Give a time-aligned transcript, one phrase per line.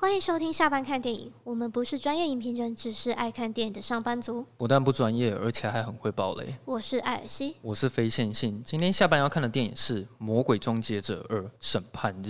[0.00, 1.30] 欢迎收听下班看电影。
[1.44, 4.46] 我们不是专业影评人，只是爱看电影的上班族。
[4.56, 6.54] 不但不专业，而且还很会爆雷。
[6.64, 8.62] 我是艾尔西，我是非线性。
[8.64, 12.28] 今天下班要看的电影是《魔鬼终结者二：审判日》。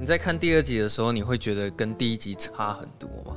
[0.00, 3.36] 你在看第二集的时候，你会觉得跟第一集差很多吗？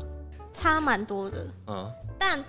[0.54, 2.42] 差蛮多的，嗯，但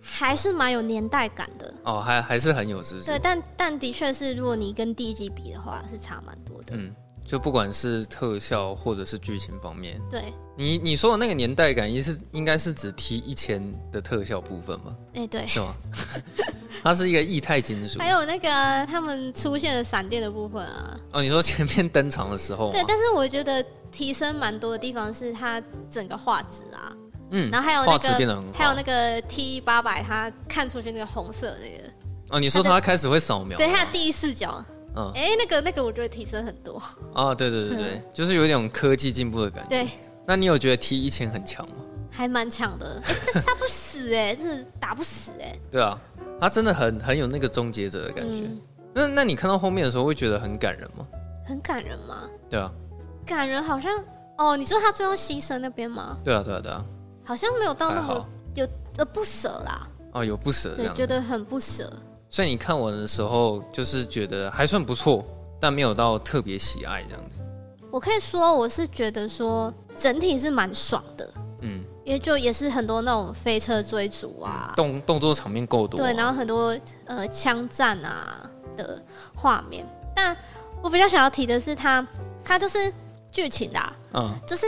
[0.00, 1.74] 还是蛮有年代感的。
[1.84, 3.06] 哦，还还是很有，是不是？
[3.06, 6.74] 对，但但的确是，如果你跟第一集比的话，是差蛮多的。
[6.76, 10.22] 嗯，就不管是特效或者是剧情方面，对
[10.56, 14.94] 你你说的那个年代感，也是应该是指 T 一千的特效部分吧？
[15.14, 15.74] 哎、欸，对，是吗？
[16.82, 18.48] 它是一个液态金属，还有那个
[18.86, 20.98] 他们出现的闪电的部分啊。
[21.12, 26.92] 哦，你说前面登场的时候，对，但是我觉得提升蛮多的地方是它整个画质啊，
[27.30, 31.90] 嗯，然后还有那个还有那个 T 八百，它看出去那个红色那个。
[32.30, 34.64] 哦，你说它开始会扫描，对，它的第一视角，
[34.96, 36.82] 嗯，哎、欸，那个那个我觉得提升很多。
[37.14, 39.70] 哦，对对对对，嗯、就是有一种科技进步的感觉。
[39.70, 39.88] 对，
[40.26, 41.74] 那你有觉得 T 一千很强吗？
[42.10, 45.60] 还蛮强的，哎、欸，这杀不死哎、欸， 这是打不死哎、欸。
[45.70, 45.98] 对啊。
[46.40, 48.60] 他真的很很有那个终结者的感觉，嗯、
[48.94, 51.06] 那那你看到后面的时候会觉得很感人吗？
[51.46, 52.26] 很感人吗？
[52.48, 52.72] 对啊，
[53.26, 53.92] 感人好像
[54.38, 56.16] 哦，你说他最后牺牲那边吗？
[56.24, 56.82] 对啊对啊对啊，
[57.30, 59.88] 好像没有到那么有呃不舍啦。
[60.14, 61.88] 哦，有不舍，对，觉得很不舍。
[62.28, 65.24] 所以你看我的时候，就是觉得还算不错，
[65.60, 67.40] 但没有到特别喜爱这样子。
[67.88, 71.30] 我可以说，我是觉得说整体是蛮爽的。
[71.60, 71.84] 嗯。
[72.04, 79.00] 因为就也是很多那种飞车追逐啊，动动作场面够多，啊，对，然后很多呃枪战啊的
[79.36, 79.86] 画面。
[80.16, 80.36] 但
[80.82, 82.04] 我比较想要提的是它，
[82.42, 82.92] 它就是
[83.30, 84.66] 剧情啦，嗯，就是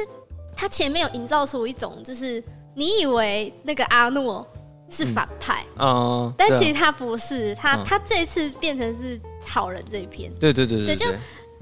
[0.54, 2.42] 他前面有营造出一种，就是
[2.74, 4.46] 你以为那个阿诺
[4.90, 11.12] 是反派，嗯，嗯但其实他不是，他、嗯、他这次变成是好人这一篇，对对对对，对，对，就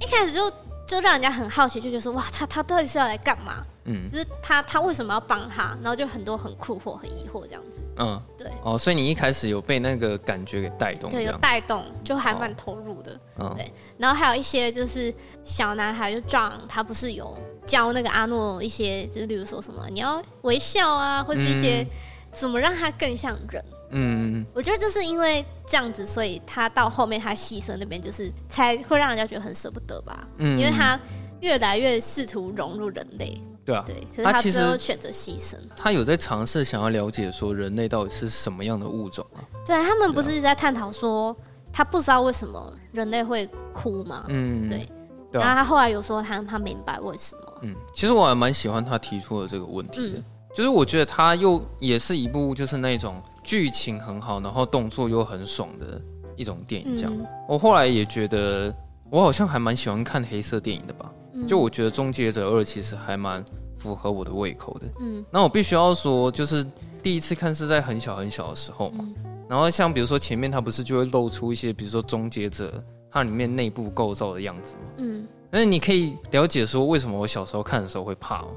[0.01, 0.51] 一开始就
[0.87, 3.65] 就让人家很好奇，就觉得说哇，他他到底是要来干嘛？
[3.93, 5.77] 嗯，就是他，他为什么要帮他？
[5.83, 7.81] 然后就很多很困惑、很疑惑这样子。
[7.97, 8.49] 嗯，对。
[8.63, 11.11] 哦，所以你一开始有被那个感觉给带动？
[11.11, 13.21] 对，有带动，就还蛮投入的。
[13.39, 13.73] 嗯，对。
[13.99, 15.13] 然后还有一些就是
[15.43, 17.37] 小男孩，就 John，他不是有
[17.67, 21.85] 教那个阿诺一些，就是例如说什么你要微笑啊，或是一些
[22.31, 23.65] 怎么让他更像人。
[23.93, 30.29] 嗯，我觉得就是因为这样子，所以他到后面他牺牲那边，就是才会让人家觉得很舍不得吧。
[30.39, 30.97] 嗯，因为他
[31.41, 33.43] 越来越试图融入人类。
[33.65, 35.57] 对啊，对，可是他最后选择牺牲。
[35.77, 39.41] 他有在尝试想要了解说人类到底是什么样的物种啊？
[39.67, 41.37] 对，他们不是一直在探讨说
[41.73, 44.25] 他不知道为什么人类会哭吗？
[44.29, 44.89] 嗯，对。
[45.33, 47.43] 然后他后来有说他他明白为什么。
[47.63, 56.03] 嗯，其实我还蛮喜欢他提出的这个问题的，嗯、就是我觉得他又也是一部就是那种剧情很好，然后动作又很爽的
[56.35, 56.97] 一种电影。
[56.97, 58.75] 这样，嗯、我后来也觉得
[59.11, 61.11] 我好像还蛮喜欢看黑色电影的吧。
[61.49, 63.43] 就我觉得《终结者二》其实还蛮
[63.79, 64.87] 符合我的胃口的。
[65.01, 66.65] 嗯，那我必须要说，就是
[67.03, 69.05] 第一次看是在很小很小的时候嘛。
[69.49, 74.83] 然后像比如说前面它不是就会露出一些，比如说终结者它里面内部构造的样子嘛。
[74.99, 78.49] 嗯，那你可以了解说为什么我小时候看的时候会怕哦。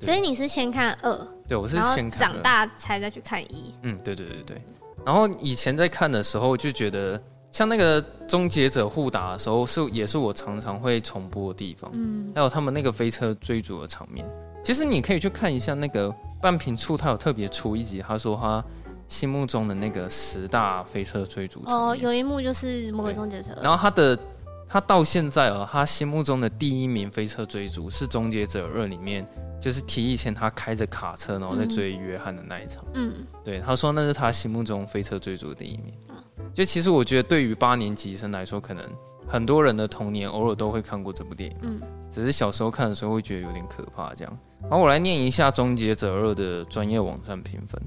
[0.00, 1.28] 所以你是先看二？
[1.48, 3.74] 对，我是先看长大才再去看一。
[3.82, 4.62] 嗯，对对对对。
[5.04, 7.20] 然后以前在看的时候就觉得。
[7.50, 11.90] 像那个终结者互打的时候，是也是我常常会重播的地方。
[11.94, 14.24] 嗯，还有他们那个飞车追逐的场面，
[14.62, 18.62] 其实你可以去看一下那个半瓶醋，他有特别出一集，他说他
[19.08, 21.62] 心目中的那个十大飞车追逐。
[21.66, 23.58] 哦，有一幕就是魔鬼终结者。
[23.62, 24.18] 然后他的
[24.68, 29.26] 他到现在哦，他心目中的第一名飞车追逐是终结者二里面，
[29.58, 32.84] 就是提以前他开着卡车然后在追约翰的那一场。
[32.92, 35.94] 嗯，对，他说那是他心目中飞车追逐的第一名。
[36.54, 38.84] 就其实我觉得，对于八年级生来说，可能
[39.26, 41.56] 很多人的童年偶尔都会看过这部电影。
[41.62, 44.12] 嗯，只是小时候看的时候会觉得有点可怕。
[44.14, 44.38] 这样，
[44.70, 47.80] 好，我来念一下《终结者二》的专业网站评分。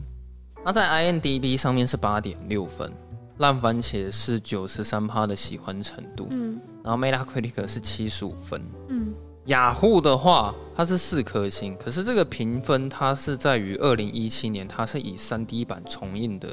[0.64, 2.92] 它在 IMDB 上面是八点六分，
[3.38, 6.28] 烂番茄是九十三趴的喜欢程度。
[6.30, 8.62] 嗯，然后 Metacritic 是七十五分。
[8.90, 9.14] 嗯。
[9.46, 16.48] 雅虎的话，它是四颗星，可是这个评分它是在于二零一七年，它是以三 D 版重映的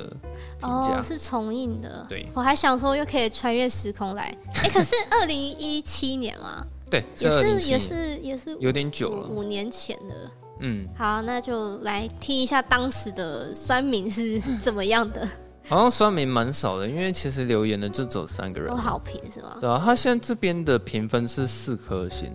[0.58, 2.06] 评价，哦，是重映的。
[2.08, 10.14] 对，我还想说又可以穿越时空来，哎、欸，可是二零一七年嘛，对，也是也是也是有点久了，五年前的。
[10.60, 15.28] 嗯，好，那就来听一下当时的酸民是怎么样的。
[15.68, 19.58] 好像酸民蛮少的，因为其实留言的就只有三个人，都好评是吗？
[19.60, 22.32] 对啊，他现在这边的评分是四颗星。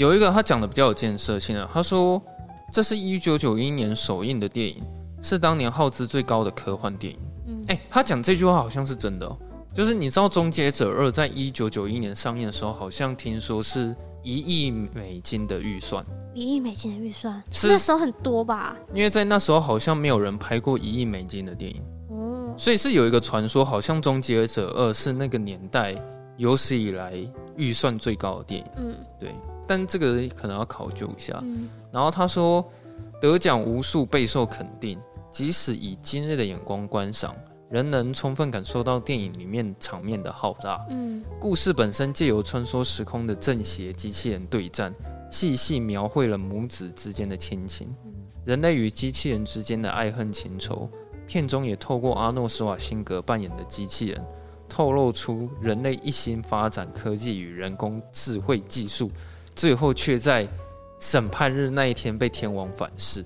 [0.00, 2.20] 有一个他讲的比较有建设性的，他说
[2.72, 4.82] 这是一九九一年首映的电影，
[5.20, 7.20] 是当年耗资最高的科幻电影。
[7.46, 9.36] 嗯，哎、欸，他讲这句话好像是真的哦，
[9.74, 16.02] 就是你知道《终结者二》在一九九一年上映的时候，好像听说是一亿美金的预算，
[16.32, 18.74] 一亿美金的预算，是那时候很多吧？
[18.94, 25.94] 因为在那时候好像没有人拍过一亿美金的电影，哦，所以是有一个传说，好像《终结者二》是那个年代
[26.38, 27.12] 有史以来
[27.54, 28.66] 预算最高的电影。
[28.78, 29.34] 嗯，对，
[29.70, 31.38] 但这个可能要考究一下。
[31.44, 32.68] 嗯，然后他说
[33.20, 34.98] 得奖无数，备受肯定，
[35.30, 37.32] 即使以今日的眼光观赏。
[37.70, 40.84] 仍能充分感受到电影里面场面的浩大。
[40.90, 44.92] 嗯，故事本身借由穿梭时空的正邪机器人对战，
[45.30, 47.94] 细细描绘了母子之间的亲情，
[48.44, 50.90] 人类与机器人之间的爱恨情仇。
[51.28, 54.20] 片中也透过阿诺·施瓦辛格扮演的机器人，
[54.68, 59.12] 透露出人类一心发展科技与人工智慧技术，
[59.60, 60.48] 最后却在
[60.98, 63.22] 审判日那一天被天王反噬。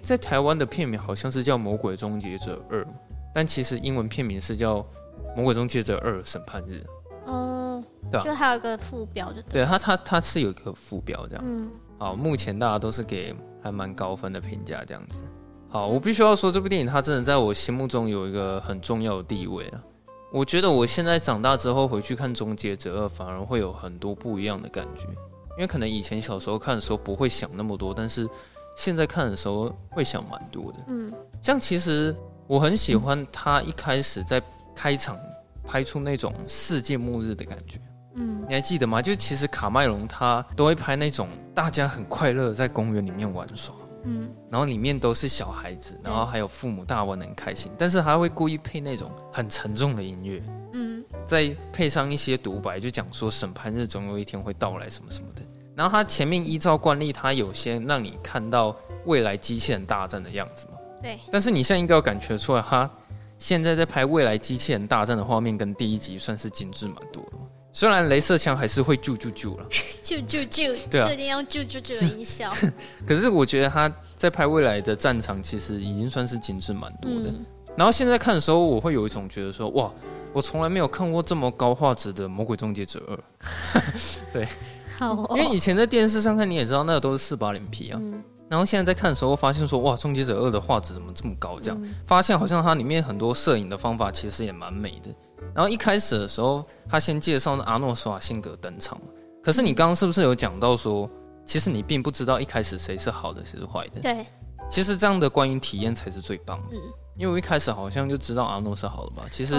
[0.00, 2.84] 在台湾的片名好像是叫《魔鬼终结者二》。
[3.34, 4.76] 但其实英文片名是叫
[5.34, 6.86] 《魔鬼终结者二审判日》。
[7.32, 7.82] 哦，
[8.12, 11.44] 对，就还有个副标就对，对它它它是有一个副标这样。
[11.44, 11.68] 嗯，
[11.98, 15.24] 好，目前大家都是给还蛮高分的评价这样子。
[15.68, 19.82] 好，我必须要说这部电影它真的在我心目中有一个很重要的地位啊。
[20.32, 25.08] 我觉得我现在长大之后回去看《终结者二》，反而会有很多不一样的感觉，
[25.56, 28.28] 因为可能以前小时候看的时候不会想那么多，但是
[28.76, 30.78] 现在看的时候会想蛮多的。
[30.88, 32.14] 嗯，像其实。
[32.48, 34.42] 我很喜欢他一开始在
[34.74, 35.16] 开场
[35.64, 37.80] 拍出那种世界末日的感觉，
[38.14, 39.00] 嗯，你还记得吗？
[39.00, 50.42] 就其实卡麦隆他都会拍那种大家很快乐在公园里面玩耍，嗯，然后里面都是小孩子，然后还有父母大玩的很开心，但是他会故意配那种很沉重的音乐，
[50.74, 55.41] 嗯，再配上一些独白，就讲说审判日总有一天会到来什么什么的。
[55.74, 58.76] 然后他前面依照惯例，他有先让你看到
[59.06, 60.74] 未来机器人大战的样子嘛。
[61.00, 62.88] 对，但是你现在应该有感觉出来，他
[63.38, 67.32] 现在在拍未来机器人大战的画面，跟第一集算是精致蛮多的。
[67.72, 69.66] 虽然镭射枪还是会啾啾啾了，
[70.04, 72.52] 啾啾啾， 对啊，就一定要啾啾啾的音效。
[73.08, 77.30] 可是我觉得他在拍未来的战场，其实已经算是精致蛮多的。
[77.30, 77.44] 嗯。
[77.74, 79.90] 然后现在看的时候，我会有一种觉得说，哇，
[80.34, 83.50] 我从来没有看过这么高画质的《魔鬼终结者二》。
[84.34, 84.46] 对，
[85.02, 87.98] 好哦，因为以前在电视上看，你也知道，那个都是四八零 P 啊。
[88.00, 91.58] 嗯然后现在在看的时候，发现说哇，《终结者二》的画质怎么这么高？
[91.58, 95.08] 这样、嗯、发现好像它里面很多摄影的方法其实也蛮美的。
[95.54, 99.00] 然后一开始的时候，他先介绍阿诺·施瓦辛格登场。
[99.42, 101.08] 可是你刚刚是不是有讲到说，
[101.46, 104.02] 其实你并不知道一开始谁是好的，谁是坏的？
[104.02, 104.26] 对。
[104.68, 106.76] 其实这样的观影体验才是最棒的。
[106.76, 106.80] 嗯。
[107.16, 109.22] 因为我一开始好像就知道阿诺是好的吧？
[109.30, 109.54] 其实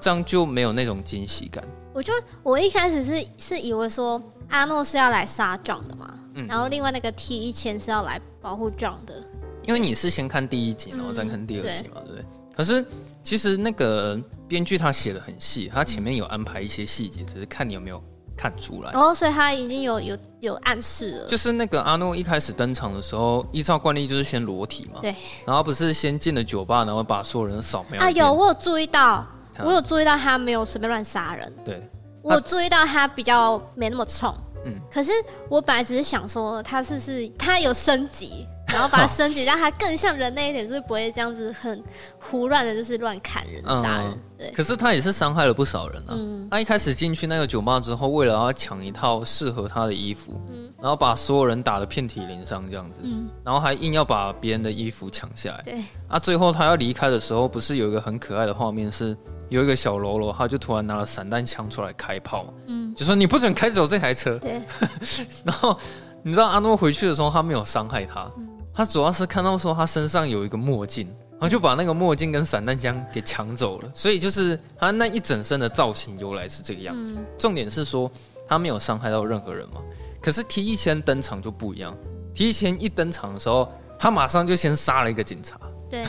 [0.00, 1.64] 这样就没有那种惊喜感。
[1.96, 2.12] 我就
[2.42, 6.12] 我一开始是是以为说阿诺是要来杀 John 的嘛。
[6.34, 9.24] 嗯、然后另外那个 T 一千是要来保护 John 的，
[9.64, 12.24] 因为你是先看第一集，然后再看第二集嘛，嗯、对不对？
[12.54, 12.84] 可是
[13.22, 18.02] 其实那个编剧他写的很细，他前面有安排一些细节，只是看你有没有
[18.36, 18.92] 看出来。
[18.92, 21.26] 然后，所以他已经有有有暗示了。
[21.26, 25.16] 就是那个阿诺一开始登场的时候，依照惯例就是先裸体嘛，对。
[25.46, 27.98] 然后不是先进了酒吧，然后把所有人扫描。
[28.02, 29.26] 啊，有我有注意到，
[29.64, 31.52] 我有注意到他没有随便乱杀人。
[31.64, 31.82] 对，
[32.22, 34.34] 我有注意到他比较没那么冲。
[34.64, 35.12] 嗯，可是
[35.48, 41.80] 我本来只是想说，他是是，他有升级，然后把它升级，让他更像人类一点，就是不会这样子很
[42.18, 44.18] 胡乱的，就是乱砍人、杀人。
[44.36, 44.50] 对。
[44.50, 46.10] 可是他也是伤害了不少人啊。
[46.10, 46.48] 嗯。
[46.50, 55.62] 他一开始进去那个酒吧之后，为了要抢一套适合他的衣服，嗯，然后把所有人打得遍体鳞伤这样子，嗯，然后还硬要把别人的衣服抢下来。
[55.62, 55.80] 对。
[56.08, 59.16] 啊，最后他要离开的时候，不是有一个很可爱的画面是？
[59.48, 64.38] 有一个小喽啰，他就突然拿了散弹枪出来开炮，嗯，就说你不准开走这台车。
[64.38, 64.60] 对，
[65.44, 65.78] 然后
[66.22, 73.90] 你知道阿诺回去的时候，他没有伤害他，嗯，他主要是看到说他身上有一个墨镜，然后就把那个墨镜跟散弹枪给抢走了。
[73.94, 77.14] 所以就是他那一整身的造型由来是这个样子。
[77.16, 78.10] 嗯，重点是说
[78.48, 79.80] 他没有伤害到任何人嘛。
[80.20, 81.96] 可是提一千登场就不一样
[82.34, 85.56] 提一千一登场的时候，他马上就先杀了一个警察。
[85.88, 86.04] 对。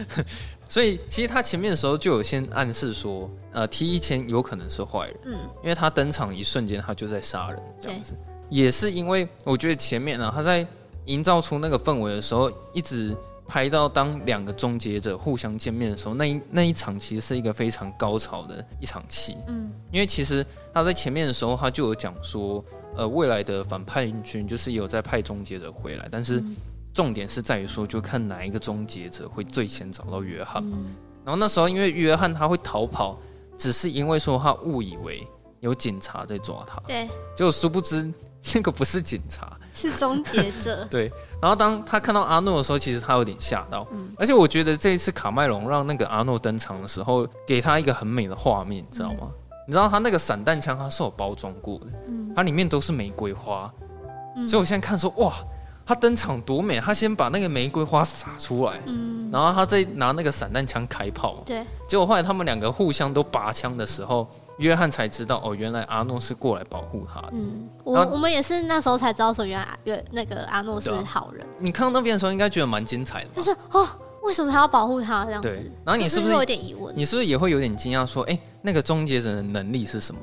[0.72, 8.16] 所以其实他前面的时候就有先暗示说，呃，T 一千有可能是坏人，嗯，因为他登场一瞬间他就在杀人，这样子，
[8.48, 10.66] 也是因为我觉得前面呢，他在
[11.04, 13.14] 营造出那个氛围的时候，一直
[13.46, 22.64] 拍到当两个终结者互相见面的时候，那一那一场其实是一个非常高潮的一场戏，嗯，因为其实他在前面的时候他就有讲说，
[22.96, 26.40] 呃，未来的反叛军就是有在派终结者回来，但是。
[26.40, 26.56] 嗯
[26.94, 30.76] 重点是在于说，就看哪一个终结者会最先找到约翰嘛。
[31.24, 33.16] 然后那时候，因为约翰他会逃跑，
[33.56, 35.26] 只是因为说他误以为
[35.60, 36.80] 有警察在抓他。
[36.86, 38.12] 对，结果殊不知
[38.54, 40.84] 那个不是警察，是终结者。
[40.90, 43.86] 对，然后当他看到阿诺的时候，其实他有点吓到。
[43.92, 49.20] 嗯，而且我觉得这一次卡麦隆让那个阿诺登场的时候，给他一个很美的画面，你知道吗？
[49.22, 49.34] 嗯、
[49.68, 53.72] 你知道他那个散弹枪，它是有包装过的，嗯，它里面都是玫瑰花，
[54.36, 55.32] 嗯、所以我现在看说哇。
[55.84, 56.80] 他登场多美！
[56.80, 61.64] 他先把那个玫瑰花撒出来，嗯，然后他再拿那个散弹枪开炮，对。
[61.88, 64.26] 结果后来他们两个互相都拔枪的时候，
[64.58, 67.30] 约翰才知道哦，原来阿诺是过来保护他的。
[67.32, 71.46] 嗯，我后我们也是那时候才知道说，原来约那个阿诺是好人。
[71.58, 73.30] 你看到那边的时候，应该觉得蛮精彩的。
[73.34, 73.88] 就是哦，
[74.22, 75.48] 为什么他要保护他这样子？
[75.48, 75.66] 对。
[75.84, 76.94] 然后你是不是有点疑问？
[76.96, 78.06] 你是不是也会有点惊讶？
[78.06, 80.20] 说，哎，那个终结者的能力是什么？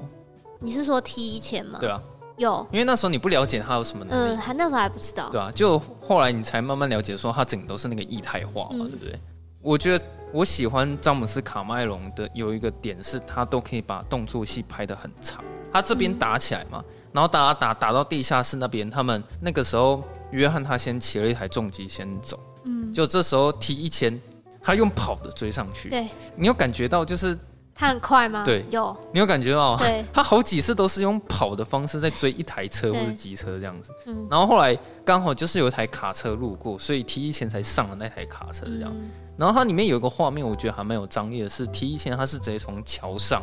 [0.60, 1.78] 你是说一千吗？
[1.82, 2.02] 对啊。
[2.40, 9.20] 有，因为那时候你不了解他有什么能力，嗯，还那时候还不知道，对啊，就后来你才慢慢了解，说他整个都是那个液态化嘛，嗯、对不对？
[9.62, 15.44] 我觉得我喜欢詹姆斯卡麦隆的有一个点是，他都可以把动作戏拍得很长。
[15.72, 24.20] 他这边打起来嘛，嗯、然后打打打到地下室那边，他们那个时候约翰他先骑了一台重机先走，嗯，就这时候 T 一千，
[24.62, 27.38] 他用跑的追上去，对，你有感觉到就是。
[27.80, 28.44] 他很快吗？
[28.44, 28.94] 对，有。
[29.14, 29.78] 你有感觉到？
[29.78, 33.94] 对， 他好几次都是用跑的方式在追一台车或者机车这样子。
[34.06, 34.28] 嗯。
[34.30, 38.92] 然后后来刚好就是有一台卡车路过，所以 T 一千才上了那台卡车这样。
[38.94, 43.42] 嗯、然后它里面有一个画面，我觉得还蛮有张力的是，T 一千它是直接从桥上，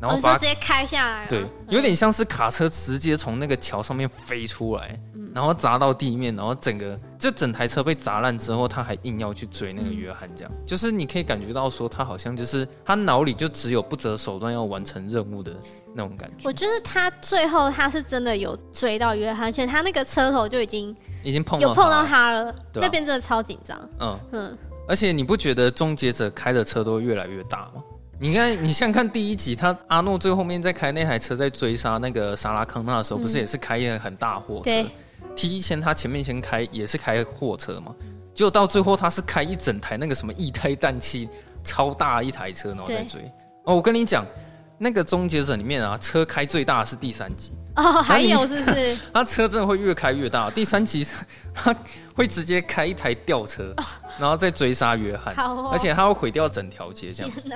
[0.00, 1.26] 然后把、哦、直接开下来。
[1.26, 4.98] 对，有点像是卡车直接从那个桥上面飞出来。
[5.32, 15.54] 然后砸到地面，然后整个就整台车被砸烂之后，他还硬要去追那个约翰，这样、嗯、就是你可以感觉到说他好像就是他脑里就只有不择手段要完成任务的
[15.94, 16.48] 那种感觉。
[16.48, 20.92] 我就是他最后他是真的有追到约翰，而且他那个车头就已经
[21.22, 23.78] 已经碰有碰到他了，那边真的超紧张。
[24.00, 27.74] 嗯嗯，而且你不觉得终结者开的车都越来越大吗？
[28.22, 34.64] 你看，你像看第一集，他阿诺最后面在开那台车在追杀那个莎拉康纳的时候，嗯、不是也是开一个很大货车？
[34.64, 34.86] 对。
[35.42, 37.94] 一千他前面先开也是开货车嘛，
[38.34, 41.26] 结果到最后他是开一整台那个什么液态氮气
[41.64, 43.22] 超大一台车，然后在追。
[43.64, 44.26] 哦，我跟你讲，
[44.76, 48.98] 那个终结者里面啊，车开最大的是第三集哦，还有是不是？
[49.14, 51.06] 他车真的会越开越大，第三集
[51.54, 51.74] 他
[52.14, 53.74] 会直接开一台吊车，
[54.18, 57.48] 然后再追杀约翰，哦、而且他会毁掉整条街这样子。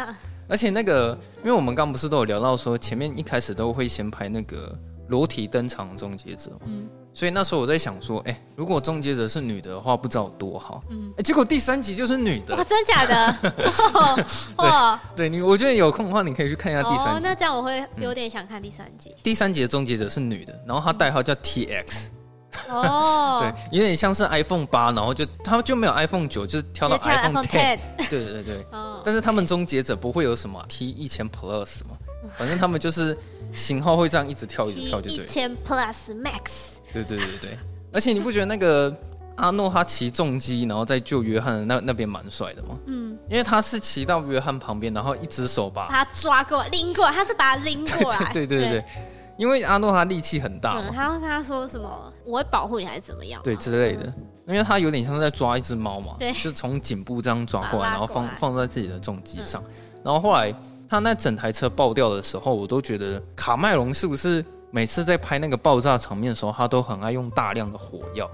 [0.49, 4.77] 哪而且那个，因为我们刚不是都有聊到说，前面一开始都会先拍那个
[5.09, 6.89] 裸体登场的终结者，嗯。
[7.17, 10.83] 所以那时候我在想说，哎、欸，如果终结者是女的的话，不知道有多好。
[10.91, 12.57] 嗯，哎、欸，结果第三集就是女的。
[12.57, 13.55] 哇，真的假的？
[14.59, 17.11] 哇，对，对你，我觉得有空的话，你可以去看一下第三集。
[17.13, 19.11] 哦，那这样我会有点想看第三集。
[19.11, 22.09] 嗯、第三集的终结者是女的，然后她代号叫 TX。
[22.69, 27.79] 哦，对，有点像是 iPhone 八，然后就他们就没有 iPhone 九，就是跳到 iPhone Ten。
[28.09, 28.67] 对对 对。
[28.73, 29.01] 哦。
[29.05, 31.97] 但是他们终结者不会有什么 T 一千 Plus 嘛？
[32.37, 33.17] 反正他们就是
[33.55, 35.25] 型号会这样一直跳，一直跳就对。
[35.25, 36.79] 一千 Plus Max。
[36.93, 37.59] 对对对对，
[37.93, 38.95] 而且你不觉得那个
[39.37, 42.79] 阿诺他骑重机，然后再救约翰的那那边蛮帅的吗？
[42.87, 48.33] 嗯，因为他是骑到约翰旁边，然后一只手把他抓过来拎过来，他是把他拎过来。
[48.33, 48.85] 对对对对，对
[49.37, 52.13] 因为阿诺他力气很大嘛，他会跟他说什么？
[52.25, 53.41] 我会保护你还是怎么样？
[53.43, 54.13] 对之类的，
[54.47, 59.63] 因为他有点像在抓一只猫嘛，对，就从颈部这样抓过来，然后放放在自己的重机上，
[60.03, 60.55] 然后后来
[60.89, 64.45] 他那整台车爆掉的时候，我都觉得卡麦隆是不是？
[64.71, 68.29] 每次在拍那个爆炸场面的时候，他都很爱用大量的火药。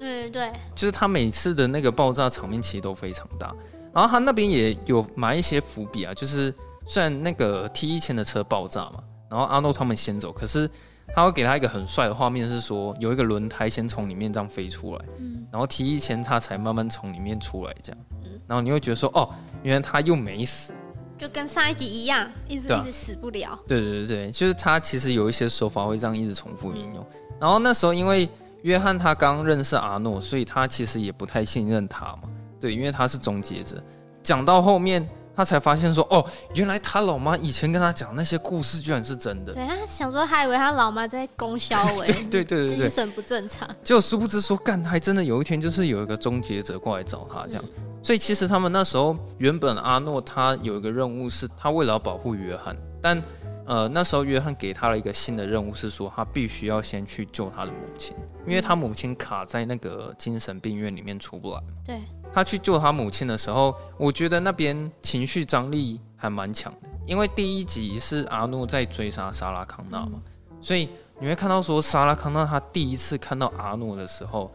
[0.00, 3.50] 嗯，对，就是他每次的那个爆炸场面其实都非常大。
[3.90, 6.54] 然后他那边也有埋一些伏笔啊，就是
[6.86, 10.68] 虽然那个 T 一千的车爆炸嘛，然后阿诺他们先走，可是
[11.14, 19.30] 他会给他一个很帅的画面，是说有一个轮胎先从里面这样飞出来，嗯，然后提一前他才慢慢从里面出来这样，嗯，然后你会觉得说，哦，
[19.62, 20.74] 原来他又没死。
[21.16, 23.58] 就跟上一集一样，一直一直死不了。
[23.68, 27.06] 对对对对，就是他其实有一些手法会这样一直重复应用。
[27.38, 28.26] 然后那时候因为
[28.62, 32.22] 约翰他刚认识阿诺，所以他其实也不太信任他嘛。
[32.58, 33.82] 对，因为他是终结者。
[34.22, 35.06] 讲到后面，
[35.40, 36.22] 他才发现说，哦，
[36.54, 39.54] 原来他老妈以前跟他讲那些故事居然是真的。
[39.54, 43.66] 对，他想说还以为他老妈在供销哎， 对对对对对，精神不正常。
[43.82, 47.64] 结果殊不知说，干，还真的有一天就是有一个终结者过来找他这样。
[47.78, 53.22] 嗯所以其实他们那时候原本阿诺他有一个任务是，他为了要保护约翰，但
[53.66, 58.16] 呃那时候约翰给他了一个新的任务是说，他必须要先去救他的母亲，
[58.46, 61.60] 因为他母亲卡在那个精神病院里面出不来。
[61.84, 62.00] 对，
[62.32, 74.50] 他去救他母亲的时候，我觉得那边情绪张力还蛮强的，因为第一集是阿诺在追杀莎拉康纳嘛，嗯、所以你会看到说莎拉康纳他第一次看到阿诺的时候。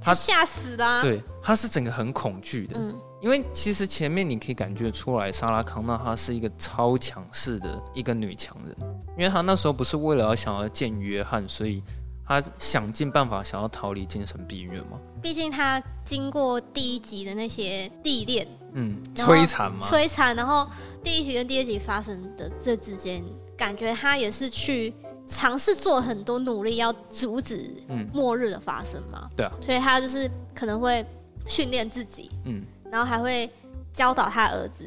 [0.00, 8.74] 他吓死了，对，他是整个很恐惧的，嗯，因为其实前面你可以感觉出来，莎拉康纳她是一个超强势的一个女强人，
[9.18, 11.82] 因为她那时候不是为了要想要见约翰，所以
[12.26, 14.98] 她想尽办法想要逃离精神病院嘛。
[15.20, 20.68] 毕竟他经过第一集的那些历练，嗯，摧残嘛，摧残，然后
[21.02, 23.22] 第一集跟第二集发生的这之间，
[23.56, 24.92] 感觉他也是去
[25.26, 27.72] 尝试做很多努力，要阻止
[28.12, 29.30] 末日的发生嘛。
[29.36, 31.04] 对啊，所以他就是可能会
[31.46, 32.64] 训练自己，嗯。
[32.90, 33.48] 然后还会
[33.90, 34.84] 教导他儿子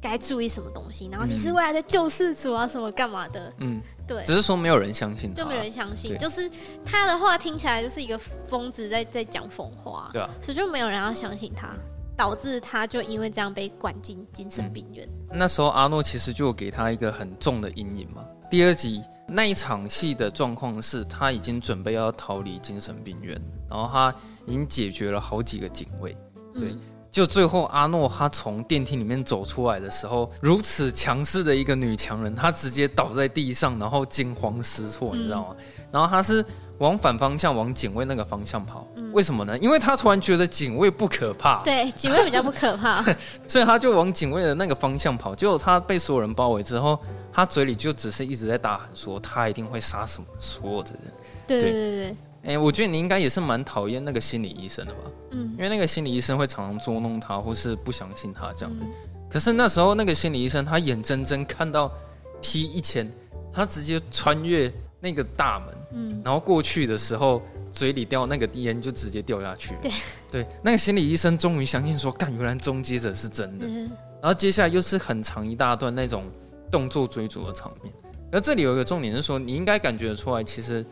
[0.00, 3.52] 该注意什么东西，然后你是未来的救世主啊，什么干嘛的？
[3.58, 4.22] 嗯，对。
[4.24, 6.50] 只是说没有人相信他，就没有人相信，就是
[6.84, 11.76] 他的话听起来就是一个疯子在在讲疯话，对啊，所以就没有人要相信他，
[12.16, 15.08] 导致他就因为这样被关进精神病院。
[15.30, 18.24] 嗯，那时候阿诺其实就给他一个很重的阴影嘛。
[18.50, 24.14] 第二集那一场戏的状况是他已经准备要逃离精神病院，然后他
[24.46, 26.16] 已经解决了好几个警卫，
[26.52, 26.70] 对。
[26.70, 26.80] 嗯
[27.14, 35.56] 就最后阿诺他从电梯里面走出来的时候，如此强势的一个女强人，她直接倒在地上，然后惊慌失措，你知道吗？
[35.56, 36.44] 嗯、然后她是
[36.78, 38.84] 往反方向，往警卫那个方向跑。
[38.96, 39.56] 嗯、为什么呢？
[39.58, 41.62] 因为她突然觉得警卫不可怕。
[41.62, 43.00] 对，警卫比较不可怕，
[43.46, 45.36] 所以她就往警卫的那个方向跑。
[45.36, 46.98] 结果她被所有人包围之后，
[47.32, 51.02] 她嘴里就只是一直在大喊说：“她一定会杀死所有的人。”
[51.46, 52.16] 对对对对。
[52.44, 55.00] 哎、欸，我觉得你应该也是蛮讨厌那个心理医生的吧？
[55.30, 58.84] 嗯，因为那个心理医生会常常捉弄他，或是不相信他这样子。
[58.84, 58.92] 嗯、
[59.30, 61.90] 可是那时候那个心理医生，他眼睁睁看到
[62.42, 63.10] T 一千，
[63.50, 64.70] 他直接穿越
[65.00, 67.40] 那个大门，嗯，然后过去的时候，
[67.72, 69.74] 嘴里掉那个烟就直接掉下去。
[69.80, 69.90] 对，
[70.30, 73.66] 对，那个心理医生终于相信说，干，原来终结者是真的。
[73.66, 76.24] 嗯、然后接下来又是很长一大段那种
[76.70, 77.90] 动作追逐的场面。
[78.30, 80.84] 而这里有一个重点是说，你应该感觉得出来，其实。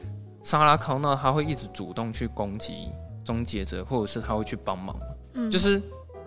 [0.42, 2.90] 莎拉康纳他会一直主动去攻击
[3.24, 4.96] 终结者，或者是他会去帮忙。
[5.34, 5.80] 嗯，就是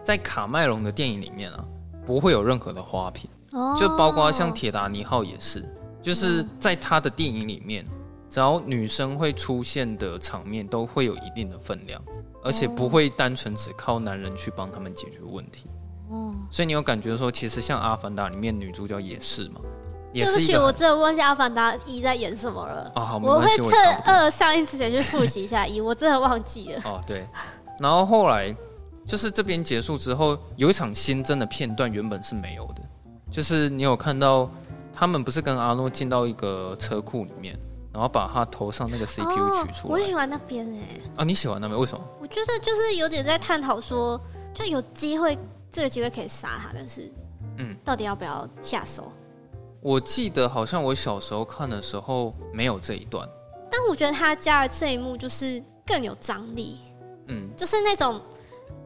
[0.03, 1.65] 在卡麦隆的电影里面啊，
[2.05, 5.67] 不会有任何的花瓶，哦、就包括像铁达尼号也是，
[6.01, 7.85] 就是在他的电影里面，
[8.29, 12.01] 只要女生会出现的场面都会有一定的分量，
[12.43, 15.67] 而且不会单纯只靠男人去帮他们解决问题。
[16.09, 19.59] 哦，所以你有感觉说，其实像《阿凡达》里面女主角也是吗？
[20.23, 22.91] 对不起，我真的忘记《阿凡达一》在演什么了。
[22.95, 26.81] 哦，好，我会趁二上映之前去复习一下一，我真的忘记了。
[26.85, 27.27] 哦，对。
[27.79, 28.55] 然后后来
[29.05, 32.81] 就是这边结束之后，有一场新增的片段，原本是没有的。
[33.29, 34.49] 就是你有看到
[34.93, 37.57] 他们不是跟阿诺进到一个车库里面，
[37.91, 39.89] 然后把他头上那个 CPU 取出来。
[39.89, 41.01] 哦，我喜欢那边哎。
[41.17, 41.77] 啊，你喜欢那边？
[41.77, 42.03] 为什么？
[42.21, 44.19] 我觉得就是有点在探讨说，
[44.53, 45.37] 就有机会，
[45.69, 47.11] 这个机会可以杀他，但是，
[47.57, 49.11] 嗯，到底要不要下手？
[49.85, 53.29] 我记得好像我小时候看的时候没有这一段，
[53.69, 56.79] 但我觉得他加的这一幕就是更有张力，
[57.27, 58.19] 嗯，就是那种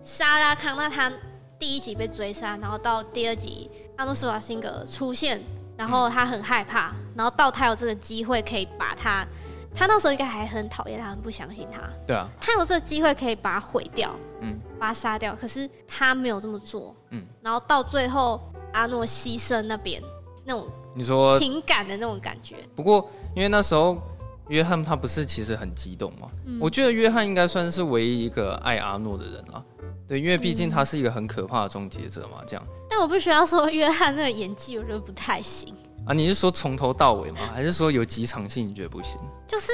[0.04, 1.10] 沙拉康纳他
[1.58, 5.42] 第一集被追杀，然后到第二集阿诺施瓦辛格出现，
[5.78, 9.26] 然后他很害怕，然后到他有这个机会可以把他，
[9.74, 18.42] 他那时候应该还很讨厌他，很不相信他，对啊，他有这个机会可以把他毁掉，嗯，把他杀掉，可是他没有这么做，嗯，然后到最后
[18.74, 20.04] 阿诺牺牲那边
[20.44, 20.68] 那种。
[20.96, 22.56] 你说情感的那种感觉。
[22.76, 24.02] 不过，因为那时候
[24.50, 26.28] 约翰他不是其实很激动嘛？
[26.46, 29.64] 嗯、我觉得约翰应该算是唯一一个爱阿诺的人了。
[30.08, 32.44] 对，因为毕竟他是一个很可怕的终结者嘛。
[32.48, 32.66] 这样。
[32.90, 35.74] 但我不需要说约翰那个演技，我觉得不太行。
[36.06, 37.40] 啊，你是说从头到尾吗？
[37.54, 39.20] 还是说有几场戏你觉得不行？
[39.48, 39.68] 就是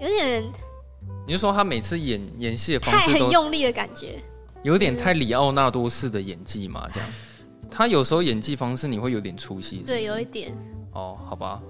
[0.00, 0.44] 有点。
[1.26, 4.20] 你是说他每次演演戏的方式都很用力的感觉，
[4.62, 6.88] 有点太里奥纳多式的演技嘛？
[6.92, 7.08] 这样。
[7.70, 10.56] 他有时候演技方式你会有点出戏，对，有一点。
[10.92, 11.60] 哦，好吧，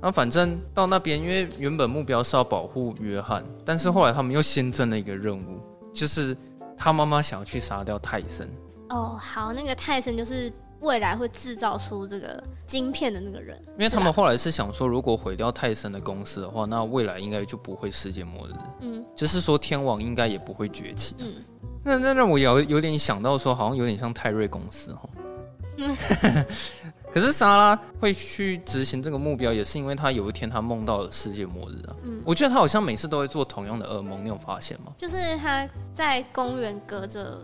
[0.00, 5.60] 那反正到那边，因为原本目标是要保护约翰，但是后来他们又新增了一个任务，
[5.94, 6.36] 就是
[6.76, 8.48] 他妈妈想要去杀掉泰森。
[8.88, 13.56] 哦，好，那个泰森就是未来会制造出这个晶片的那个人。
[13.78, 18.52] 因为他们后来是想说，如果毁掉泰森的公司的话，那未来应该就不会世界末日。
[18.80, 21.14] 嗯，就是说天王应该也不会崛起。
[21.20, 21.34] 嗯，
[21.84, 25.08] 那那让我有有点想到说，好像有点像泰瑞公司哈。
[27.12, 31.94] 可是莎拉会去执行这个目标，也是因为她有一天她梦到了世界末日啊。
[32.02, 34.92] 嗯，我觉得她好像每次都会做同样的噩梦，你有发现吗？
[34.96, 37.38] 就是她在公园隔着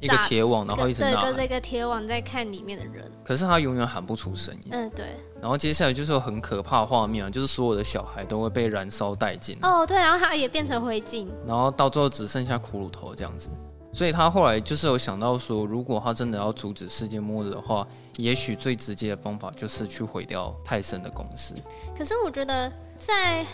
[0.00, 3.10] 一个铁网，然后一直对隔着一个铁网在看里面的人。
[3.24, 4.68] 可是她永远喊不出声音。
[4.72, 5.06] 嗯，对。
[5.40, 9.56] 然后接下来就是有很可怕的画面啊，就是所有的小孩都会被燃烧殆尽。
[9.62, 13.48] 哦，对，然后她也变成灰烬，然后到最后只剩下骷髅头这样子。
[13.94, 21.54] 所以他后来就是有想到说，如果他真的要阻止世界末日的话，也许最直接的方法就是去毁掉泰森的公司。
[21.96, 23.46] 可是我觉得，在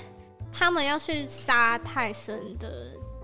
[0.50, 2.68] 他们要去杀泰森的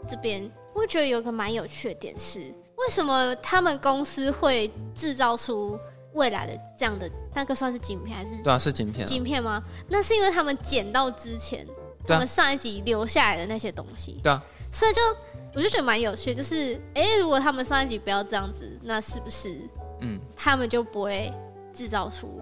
[0.07, 2.41] 这边，我觉得有个蛮有趣的点是，
[2.77, 5.77] 为为什么他们公司会制造出
[6.13, 8.37] 未来的这样的那个算是晶片还是？
[8.41, 9.05] 对啊，是晶片。
[9.05, 9.61] 晶片吗？
[9.89, 11.67] 那是因为他们捡到之前
[12.07, 14.21] 他们上一集留下来的那些东西。
[14.23, 14.41] 对啊。
[14.71, 15.01] 所以就
[15.57, 19.59] 我就觉得蛮有趣，就是哎、欸，如果他们上一集不要这样子，那是不是
[20.03, 21.33] 嗯，他们就不会
[21.73, 22.41] 制造出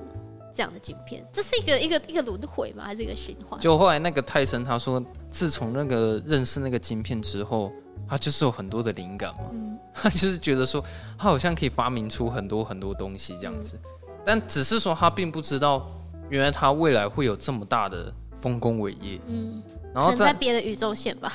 [0.53, 1.25] 这样的晶片？
[1.33, 2.85] 这是一个一个一个轮回吗？
[2.85, 3.59] 还是一个循环？
[3.61, 7.73] 就后来那个泰森他说，自从那个认识那个晶片之后。
[8.07, 10.85] 他就是有很多的灵感嘛，嗯、 他就是觉得说
[11.17, 13.91] 他好像可以发明出很多很多东西这样子，嗯、
[14.27, 15.89] 但只是说他并不知道，
[16.29, 19.19] 原来他未来会有这么大的丰功伟业。
[19.27, 19.63] 嗯，
[19.95, 21.33] 然后在别的宇宙线吧。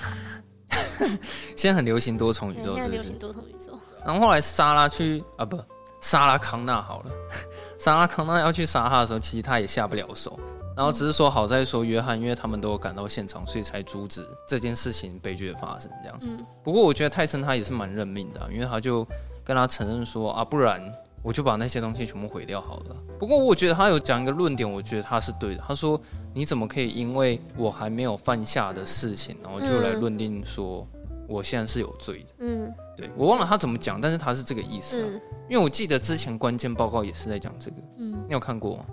[1.55, 2.91] 现在很流行多重宇宙是不是？
[2.91, 3.77] 现在流行多重宇宙。
[4.05, 5.59] 然后后来莎拉去啊，不，
[6.01, 7.11] 莎拉康纳好了，
[7.79, 10.39] 莎拉康纳要去杀他的时候，其实他也下不了手。
[10.75, 15.91] 然后只是说好在说约翰，因为他们都有赶到现场，所以才阻止这件事情悲剧的发生。
[16.01, 16.45] 这样，嗯。
[16.63, 19.05] 不过我觉得泰森他也是蛮认命的，因为他就
[19.43, 20.81] 跟他承认说啊，不然
[21.21, 22.95] 我就把那些东西全部毁掉好了。
[23.19, 25.63] 不过我觉得他有讲一个论点，我觉得他是对的。
[25.67, 25.99] 他说
[26.33, 30.87] 你怎么可以因为我还没有犯下的事情，然后就来论定说
[31.27, 32.33] 我现在是有罪的？
[32.39, 35.07] 嗯，对，我忘了他怎么讲，但是他是这个意思啊。
[35.49, 37.77] 因为我记得之前关键报告也是在讲这个。
[37.97, 38.85] 嗯，你有看过吗？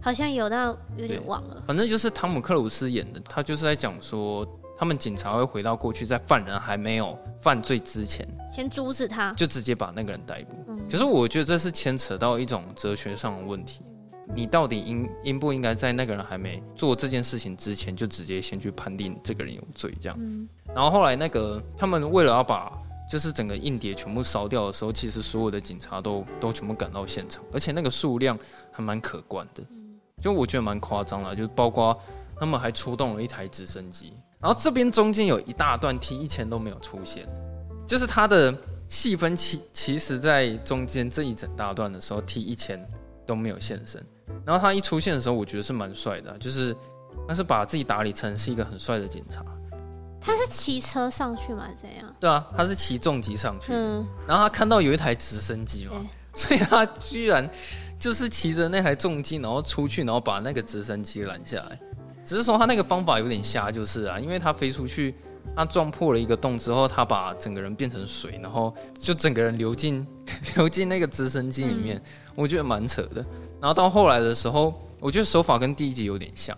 [0.00, 0.66] 好像有，但
[0.96, 1.62] 有点忘了。
[1.66, 4.46] 反正就是汤姆克鲁斯演的，他就是在讲说，
[4.82, 10.56] 他们警察会回到过去，在犯人还没有犯罪之前，先阻止他，就直接把那个人逮捕。
[10.66, 13.80] 嗯，可是我觉得这是牵扯到一种哲学上的问题，
[14.34, 19.94] 你到底应应不应该在那个人还没做这件事情之前，就直接先去判定这个人有罪？
[20.00, 20.18] 这样。
[20.18, 20.48] 嗯。
[20.74, 22.76] 然后后来那个他们为了要把
[23.08, 28.36] 就是整个硬碟全部烧掉的时候，其实所有的警察都都全部赶到现场，而且那个数量
[28.72, 29.62] 还蛮可观的。
[30.20, 31.96] 就我觉得蛮夸张了，就是包括
[32.42, 37.24] 他们还出动了一台直升机，然后这边中间有一大段 T1000 都没有出现，
[37.86, 38.52] 就是他的
[38.88, 42.80] 细分其其实在中间这一整大段的时候 T1000
[43.24, 44.04] 都没有现身，
[44.44, 46.76] 然后他一出现的时候，我觉得是蛮帅的，就是
[47.28, 49.44] 他是把自己打理成是一个很帅的警察。
[50.20, 51.68] 他是骑车上去吗？
[51.76, 52.12] 怎样？
[52.18, 57.48] 对啊，他是骑重机上去，嗯，然后他看到有一台直升机嘛，所以他居然。
[58.00, 61.78] 就是骑着那台重机，然后出去，然后把那个直升机拦下来。
[62.24, 65.14] 只是说他那个方法有点瞎，就是啊，因为他飞出去，
[65.56, 70.06] 他撞破了一个洞之后，他把整个人变成水，然后就整个人流进
[70.56, 72.00] 流进那个直升机里面，
[72.34, 73.24] 我觉得蛮扯的。
[73.60, 76.56] 然后到后来的时候，我觉得手法跟第一集有点像，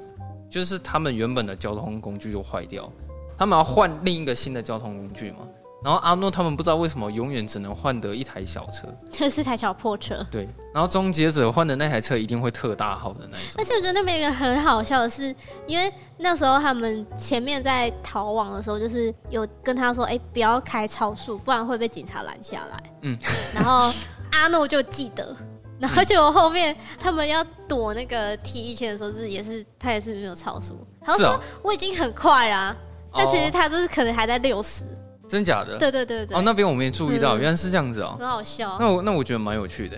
[0.50, 2.90] 就是他们原本的交通工具就坏掉，
[3.38, 5.38] 他们要换另一个新的交通工具嘛。
[5.84, 10.26] 然后阿诺他们不知道为什么永远只能换得一台小车，这是台小破车。
[10.30, 13.56] 对，然后终结者换的那台车一定会特大号的那一种。
[13.58, 15.24] 而且我觉得那边一个很好笑的是，
[15.66, 23.18] 因为那时候他们前面在逃亡的时候，就是有跟他说：“哎，不要开超速，不然会被警察拦下来。”嗯，
[23.54, 23.92] 然后
[24.32, 25.36] 阿诺就记得，
[25.78, 32.74] 然后结果后面他们要躲那个 T1000 的时候，是也是他也是没有超速，他说：“我已经很快啦，
[33.12, 34.86] 但其实他就是可能还在六十。”
[35.28, 35.78] 真假的？
[35.78, 36.36] 对对对对。
[36.36, 38.76] 哦，那边我没注意到，嗯、原来是这样子哦，很好笑。
[38.78, 39.96] 那我那我觉得蛮有趣的。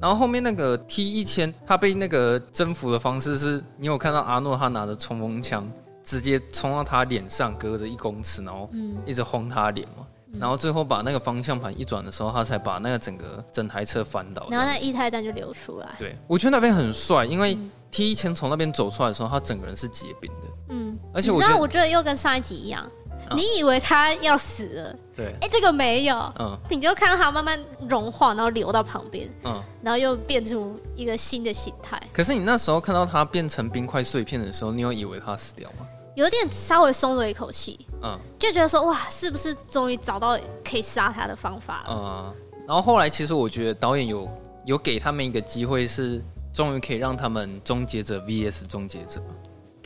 [0.00, 5.70] 然后后面那个 T1000，他被那个征服的方式是，你有看到阿诺他拿着冲锋枪，
[6.02, 8.70] 直接冲到他脸上，隔着一公尺，然后
[9.04, 10.06] 一直轰他脸嘛。
[10.32, 14.46] 嗯、然后最后把那个方向盘一转的时候，他才把那个整个整台车翻倒。
[14.50, 15.88] 然后那液态弹就流出来。
[15.98, 17.58] 对，我觉得那边很帅，因为
[17.92, 20.48] T1000 从那边走出来的时候，他整个人是结冰的。
[20.70, 22.88] 嗯，而且我觉得，我觉得又跟上一集一样。
[23.36, 24.96] 你以为他要死了？
[25.14, 32.00] 对，哎，这个没有，嗯，你就看到他慢慢融化，然后流到旁边，嗯，然后又变出一个新的形态。
[32.12, 35.86] 可是你那时候看到他变成冰块碎片的时候，你有以为他死掉吗？
[36.16, 41.86] 有点稍微松了一口气，嗯，就觉得说哇，是不是终于找到可以杀他的方法了？
[41.90, 42.34] 嗯，
[42.66, 44.28] 然后后来其实我觉得导演有
[44.64, 46.20] 有给他们一个机会，是
[46.52, 49.22] 终于可以让他们终结者 VS 终结者，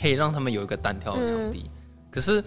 [0.01, 1.71] 可以让他们有一个单挑的场地，嗯，
[2.11, 2.43] 可是。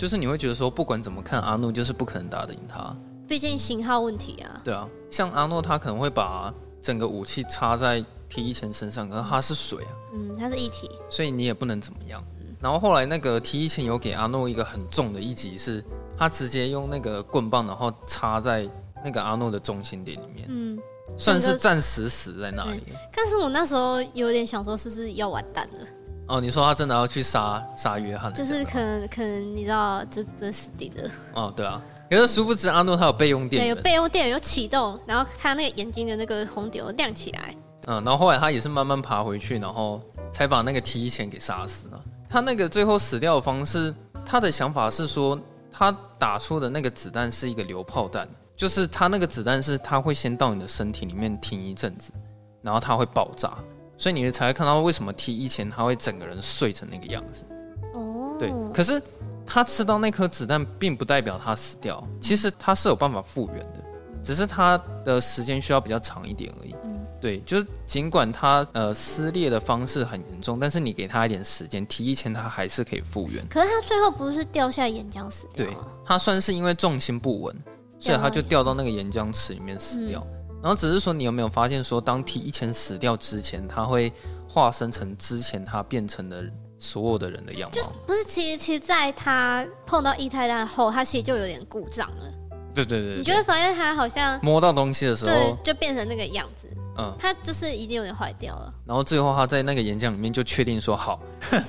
[0.00, 2.96] 就是你会觉得说，不管怎么看，阿诺就是不可能打得赢他。
[3.28, 4.58] 毕竟型号问题啊。
[4.64, 9.92] 对啊，像阿诺他可能会把整个武器插在 T1000 身上，可是他是水啊。
[10.14, 12.24] 嗯，他是一体，所以你也不能怎么样。
[12.62, 15.84] 然后后来那个 T1000 有给阿诺一个很重的一击，是
[16.16, 18.66] 他直接用那个棍棒，然后插在
[19.04, 20.46] 那个阿诺的中心点里面。
[20.48, 20.78] 嗯，
[21.18, 22.80] 算是暂时死在那里。
[23.14, 25.86] 但是我那时候有点想说，是不是要完蛋了？
[26.30, 28.32] 哦，你说他真的要去杀杀约翰？
[28.32, 31.10] 就是可能可能你知道，这这死定了。
[31.34, 37.54] 哦，对啊，可是殊不知阿诺他有备用电源，对，有备用电源有启动，然后他那个眼睛的那个红点亮起来。
[37.86, 42.00] 嗯，然后后来他也是慢慢爬回去，然后才把那个 T1000 给杀死了。
[42.28, 43.92] 他那个最后死掉的方式，
[44.24, 45.36] 他的想法是说，
[45.72, 48.28] 他打出的那个子弹是一个流炮弹。
[48.54, 52.12] 就是他那个子弹是他会先到你的身体里面停一阵子，
[52.60, 53.56] 然后它会爆炸，
[54.00, 57.44] 所以你才会看到为什么 T 一前他会整个人碎成那个样子。
[57.92, 59.00] 哦，对，可是
[59.44, 63.84] 他吃到那颗子弹，并不代表他死掉，其实他是有办法复原的，
[64.24, 66.74] 只是他的时间需要比较长一点而已。
[66.82, 73.46] 嗯对，就是尽管他呃撕裂的方式很严重，但是你给他一点时间，T 一前他还是可以复原。
[73.46, 75.66] 可是他最后不是掉下岩浆死掉？
[75.66, 77.54] 对，他算是因为重心不稳，
[77.98, 80.26] 所以他就掉到那个岩浆池里面死掉。
[80.32, 84.12] 嗯、然后只是说，你有没有发现说，当 T 一千死掉之前，他会
[84.48, 86.44] 化身成之前他变成的
[86.78, 87.74] 所有的人的样貌？
[87.74, 92.30] 就不是，其实其实在他碰到异态蛋后，他其实就有点故障了。
[92.74, 96.68] 对对对，对，你就会发现他好像摸到东西的时候，对，就变成那个样子。
[96.98, 98.72] 嗯，他就是已经有点坏掉了。
[98.84, 101.20] 然后最后他在那个演讲里面就确定说好，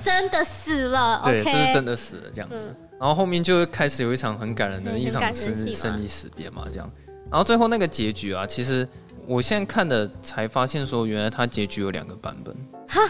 [0.04, 1.22] 真的死了。
[1.24, 2.74] 对，这是真的死了这样子。
[3.00, 6.90] 然后后面就开始有一场很感人的一场生生离死别嘛，这样。
[7.32, 8.86] 然后最后那个结局啊，其实
[9.26, 12.54] 我现在看的才发现说，原来它结局有两个版本。
[12.86, 13.00] 哈，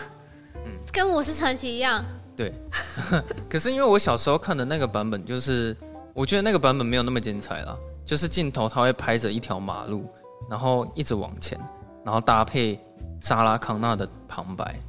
[0.65, 2.05] 嗯，跟我是传奇一样。
[2.37, 2.55] 对，
[3.51, 5.77] 可是因为我小时候看的那个版本，就是
[6.15, 10.09] 我觉得那个版本没有那么精彩啦，就是镜头它会拍着一条马路，
[10.49, 11.59] 然后一直往前。
[12.05, 12.81] 然后搭配
[13.21, 14.81] 莎拉康纳的旁白，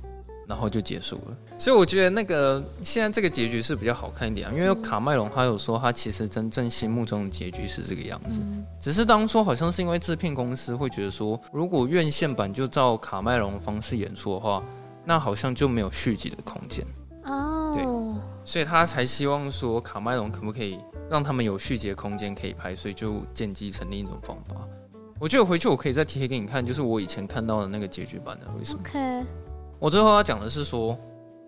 [0.48, 1.38] 然后就结束了。
[1.58, 14.64] 所以我觉得那个现在这个结局是比较好看一点啊，因为卡麦隆他有说他其实真正心目中的结局是这个样子，嗯、只是当初好像是因为制片公司会觉得说，如果院线版就照卡麦隆的方式演出的话，
[15.06, 16.86] 那好像就没有续集的空间
[17.26, 17.72] 哦。
[17.74, 17.84] 对，
[18.44, 20.80] 所以他才希望说卡麦隆可不可以
[21.10, 24.56] 让他们有续集的空间可以拍，所以就建基成另一种方法。
[25.20, 28.48] 我觉得回去我可以再贴给你看，就是我以前看到的那个结局版的。
[28.58, 29.26] 为什么？OK。
[29.84, 30.98] 我最后要讲的是说，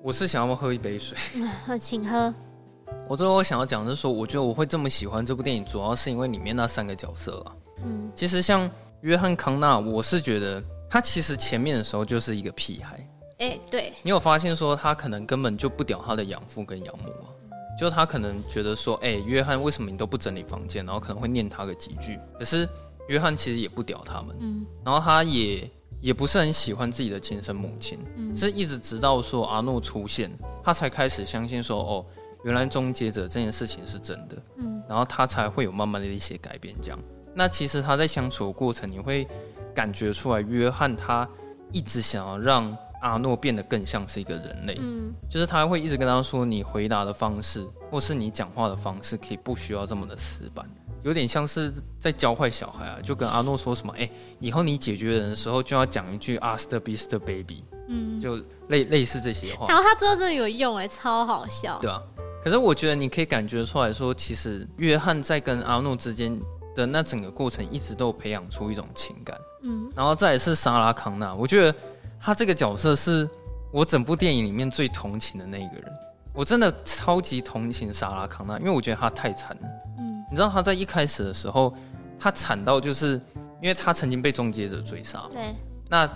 [0.03, 1.17] 我是想要喝一杯水。
[1.35, 2.33] 嗯，请喝。
[3.07, 7.55] 我最后想要讲的是说，我觉得我会这么喜欢这部电影，主要是因为里面那三个角色啊。
[7.85, 8.11] 嗯。
[8.13, 8.69] 其实像
[9.03, 12.97] 约翰康纳，我是觉得他其实前面的时候就是一个屁孩。
[13.37, 13.93] 哎、欸，对。
[14.03, 17.31] 你有发现说他可能根本就不屌他的养父跟养母啊？
[17.79, 20.85] 就他可能觉得说，哎、欸，约翰为什么你都不整理房间？
[20.85, 22.19] 然后可能会念他个几句。
[22.37, 22.67] 可是。
[23.07, 25.69] 约翰其实也不屌他们，嗯，然后他也
[26.05, 30.31] 也不是很喜欢自己的亲生母亲，嗯，是一直直到说阿诺出现，
[30.63, 32.05] 他才开始相信说，哦，
[32.43, 36.75] 原来终结者这件事情是真的，嗯，然后他才会有慢慢的一些改变。
[36.79, 36.99] 这样，
[37.33, 39.27] 那其实他在相处的过程，你会
[39.73, 41.27] 感觉出来，约翰他
[41.71, 50.69] 一直想要让阿诺变得更像是一个人类，嗯，就是他会一直跟他说，你回答的方式，或是你讲话的方式，可以不需要这么的死板。
[51.05, 58.37] 有点像是在教坏小孩啊，就跟阿诺说什么，哎、欸，以后你解决人的时候就要讲一句 “ask the beast baby”，嗯，就
[58.69, 59.67] 类类似这些话。
[59.69, 61.77] 然后他最后真的有用，哎，超好笑。
[61.79, 62.01] 对啊，
[62.43, 66.35] 可是我觉得你可以感觉出来说，其实约翰在跟阿诺之间
[66.75, 69.39] 的那整个过程，一直都有培养出一种情感。
[69.61, 71.75] 嗯，然后再也是莎拉康纳，我觉得
[72.19, 73.29] 他这个角色是
[73.71, 75.85] 我整部电影里面最同情的那一个人。
[76.33, 79.67] 我真的超级同情莎拉康纳，因为我觉得他太惨了。
[79.99, 80.14] 嗯。
[80.29, 81.73] 你知道他在一开始的时候，
[82.19, 83.19] 他惨到就是，
[83.61, 85.23] 因为他曾经被终结者追杀。
[85.31, 85.55] 对。
[85.89, 86.09] 那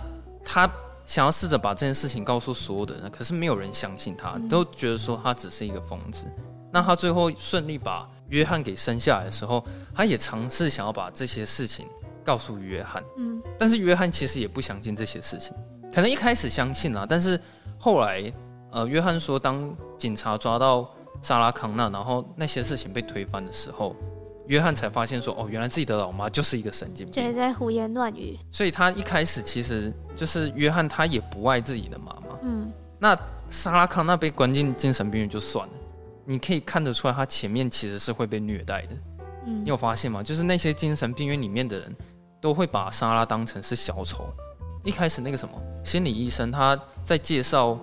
[0.44, 0.68] 他
[1.04, 6.24] 想要试着把这件事情告诉所有的人，可是没有人相信他，都觉得说他只是一个疯子。
[6.72, 11.86] 那他最后顺利把约翰给生下来的时候，他也尝试想要把这些事情
[12.24, 13.02] 告诉约翰。
[13.16, 13.42] 嗯。
[13.58, 15.52] 但是约翰其实也不相信这些事情，
[15.92, 17.40] 可能一开始相信了，但是
[17.78, 18.32] 后来，
[18.70, 20.88] 呃，约翰说，当警察抓到
[21.22, 23.96] 莎拉康纳，然后那些事情被推翻的时候。
[24.46, 32.36] 约翰才发现说：“哦，原来自己的老妈就是一个神经病，对，在胡言乱语。”所以他一开始其实就是约翰，他也不爱自己的妈妈。
[32.42, 33.16] 嗯，那
[33.48, 35.74] 莎拉康纳被关进精神病院就算了，
[36.24, 38.96] 你可以看得出来，他前面其实是会被虐待的。
[39.46, 40.20] 嗯，你有发现吗？
[40.20, 41.96] 就是那些精神病院里面的人
[42.40, 44.34] 都会把莎拉当成是小丑。
[44.82, 47.78] 一开始那个什么心理医生，他在介绍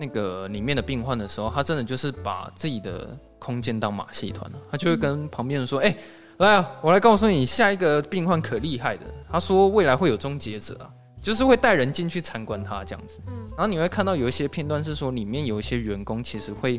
[0.00, 3.06] 那个里面的病患的时候，他真的就是把自己的。
[3.40, 5.96] 空间当马戏团了，他就会跟旁边人说：“哎、
[6.36, 9.06] 来啊，我来告诉你，下一个病患可厉害的。
[9.32, 13.18] 他说未来会有终结者啊，就是会带人进去参观他这样子。
[13.28, 16.78] 嗯，然后你会看到有一些片段是说，里面有一些员工其实会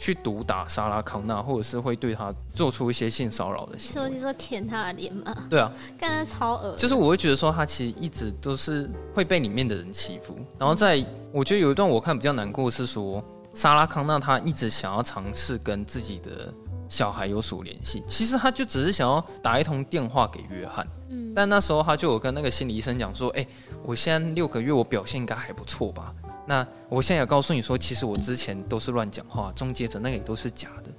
[0.00, 4.08] 去毒打莎拉康纳，或者是会对他做出一些性骚扰的行为。
[4.08, 5.46] 说你说舔他的脸吗？
[5.48, 6.74] 对啊，干得超恶。
[6.76, 10.34] 就是我会觉得说，他其实一直都是会被里面的人欺负。
[10.58, 13.22] 然后在我觉得有一段我看比较难过是说。
[13.52, 16.54] 莎拉康纳他一直想要尝试跟自己的
[16.88, 20.86] 小孩有所联系，其实他就只是想要打一通电话给约翰。
[21.08, 23.44] 嗯，但那时候他就有跟那个心理医生讲说：“哎，
[23.82, 26.14] 我现在六个月，我表现应该还不错吧？
[26.46, 30.90] 那我现在也告诉你说，其实我之前都是乱讲话，终结者那个也都是假的。”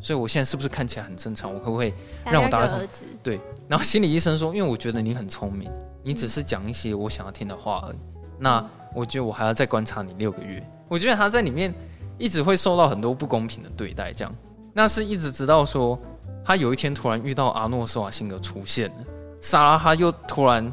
[0.00, 1.52] 所以我现在是不是看起来很正常？
[1.52, 1.94] 我会不会
[2.26, 3.04] 让我打儿子？
[3.22, 3.40] 对。
[3.66, 5.70] 然后心理医生说，因为我觉得你很聪明，
[6.02, 7.96] 你只是讲一些我想要听的话而已。
[8.38, 8.62] 那
[8.94, 10.62] 我觉得我还要再观察你六个月。
[10.88, 11.72] 我觉得他在里面
[12.18, 14.34] 一直会受到很多不公平的对待，这样。
[14.74, 15.98] 那是一直直到说
[16.44, 18.96] 他有一天突然遇到阿诺·施瓦辛格出现了，
[19.40, 20.70] 莎拉哈又突然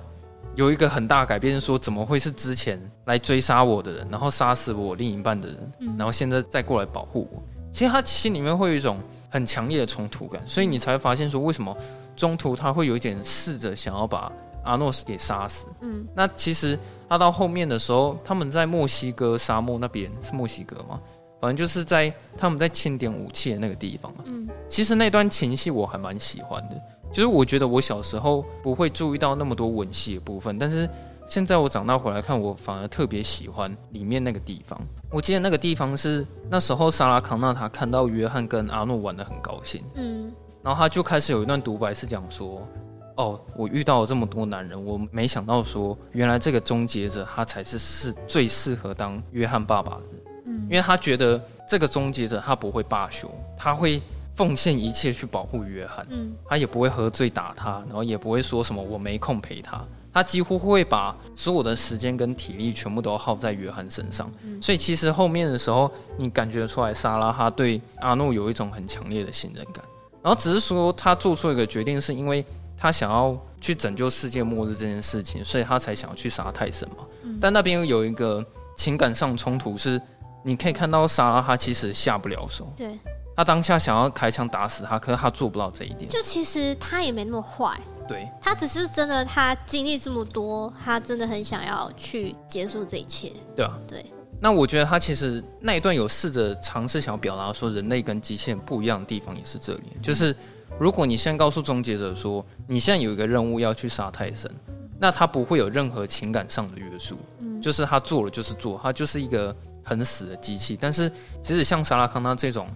[0.56, 7.42] 有一个很大改变，说怎么会是之前来追杀我的人，然后杀死我另一半的人，然后现在再过来保护我？
[7.72, 11.76] 其实他心里面会有一种很强烈的冲突感，所以你才会发现说为什么
[12.16, 14.32] 中途他会有一点试着想要把
[14.64, 15.68] 阿诺斯给杀死。
[15.82, 16.78] 嗯，那其实。
[17.12, 20.98] 他到后面的时候，他们在墨西哥沙漠那边是墨西哥吗？
[21.42, 24.24] 反正就是在他们在清点武器的那个地方嘛。
[24.28, 30.90] 嗯，其实那段情戏我还蛮喜欢的，就是我觉得我小时候不会注意到那么多吻戏的部分，但是
[31.32, 34.78] 现在我长大回来看，我反而特别喜欢里面那个地方。
[35.10, 40.30] 我记得那个地方是那时候莎拉康纳他看到约翰跟阿诺玩的很高兴，嗯，
[40.62, 42.68] 然后他就开始有一段独白是讲说。
[43.16, 50.04] 哦，我遇到了这么多男人，我没想到说，原来这个终结者他才是是最适合当约翰爸爸的。
[50.48, 54.02] 嗯，因为他觉得这个终结者他不会罢休，他会
[54.34, 56.06] 奉献一切去保护约翰。
[56.10, 59.82] 嗯，他也不会喝醉打他，然后也不会说什么我没空陪他，
[60.14, 64.32] 他几乎会把所有的时间跟体力全部都耗在约翰身上。
[64.44, 69.84] 嗯，所以其实后面的时候，你感觉出来莎拉他对阿诺有一种很强烈的信任感，
[70.22, 72.46] 然后只是说他做出一个决定，是因为。
[72.84, 77.06] 他想要去拯救世界末日这件事情，所以他才想要去杀泰森嘛。
[77.22, 78.44] 嗯、但那边有一个
[78.76, 80.02] 情感上冲突，是
[80.44, 82.74] 你可以看到莎拉哈其实下不了手。
[82.76, 82.98] 对，
[83.36, 86.08] 他当下想要开枪打死他，可是他做不到这一点。
[86.08, 87.80] 就其实他也没那么坏。
[88.08, 93.32] 对，他只是真的，他经历这么多，他真的很想要去结束这一切。
[93.56, 94.06] 对啊，对。
[94.40, 100.36] 那我觉得他其实那一段有试着尝试想要表达说，人类跟机器人不一样的地方也是这里，就是。
[100.80, 104.50] 如果你现在告诉终结者说，你现在有一个任务要去杀泰森，
[104.98, 110.76] 那他不会有任何情感上的约束，嗯，就是他做了就是做，他就是一个很死的机器。
[110.80, 111.12] 但是，
[111.44, 112.68] 其实像沙拉康纳这种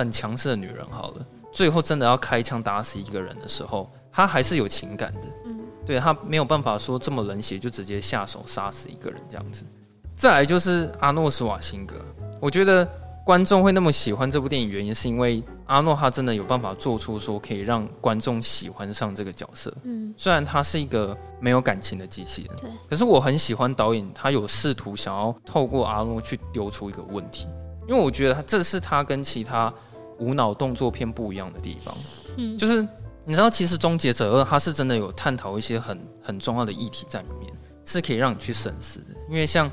[0.00, 9.64] 很强势的女人，好了，最后真的要开枪打死一个人的时候，她还是有情感的，嗯，对，她没有办法说这么冷血就直接下手杀死一个人这样子。
[10.16, 11.94] 再来就是阿诺·施瓦辛格，
[12.40, 12.86] 我觉得。
[13.22, 19.72] 观众会那么喜欢这部电影，原因是因为阿诺他真的有办法做出说可以让观众喜欢上这个角色。
[19.84, 27.46] 嗯，虽然他是一个没有感情的机器人，对，可是我很喜欢导演他有试图想要透过阿诺去丢出一个问题，
[27.86, 29.72] 因为我觉得这是他跟其他
[30.20, 31.92] 无脑动作片不一样的地方。
[32.36, 32.86] 嗯，就是
[33.24, 37.52] 你知道，其实《终结者二》它是真的有探讨一些很很重要的议题在里面，
[37.84, 39.06] 是可以让你去审视的。
[39.28, 39.68] 因为像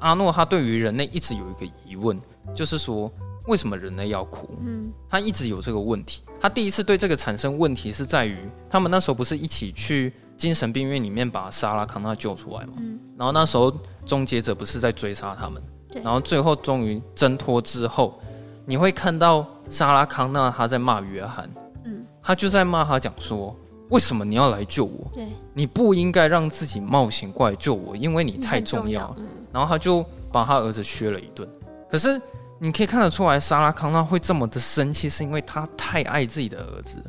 [0.00, 2.20] 阿诺他对于人类一直有一个疑问。
[2.56, 3.10] 就是说，
[3.46, 4.48] 为什么人类要哭？
[4.58, 6.24] 嗯，他一直有这个问题。
[6.40, 12.72] 他第一次对这个产生问题是在于，他们那时候不是一起去精神病院里面把莎拉康纳救出来嘛？
[12.78, 13.72] 嗯，然后那时候
[14.04, 15.62] 终结者不是在追杀他们，
[16.02, 18.20] 然后最后终于挣脱之后，
[18.64, 21.50] 你会看到莎拉康纳他在骂约翰，
[21.84, 23.56] 嗯，他就在骂他讲说，
[23.90, 25.10] 为什么你要来救我？
[25.12, 29.14] 对，你不应该让自己冒险过来救我，因为你太重要。
[29.18, 31.48] 嗯，然后他就把他儿子削了一顿。
[31.90, 32.20] 可是
[32.58, 37.04] 你可以看得出来，莎拉康纳会这么的生气，是因为他太爱自己的儿子，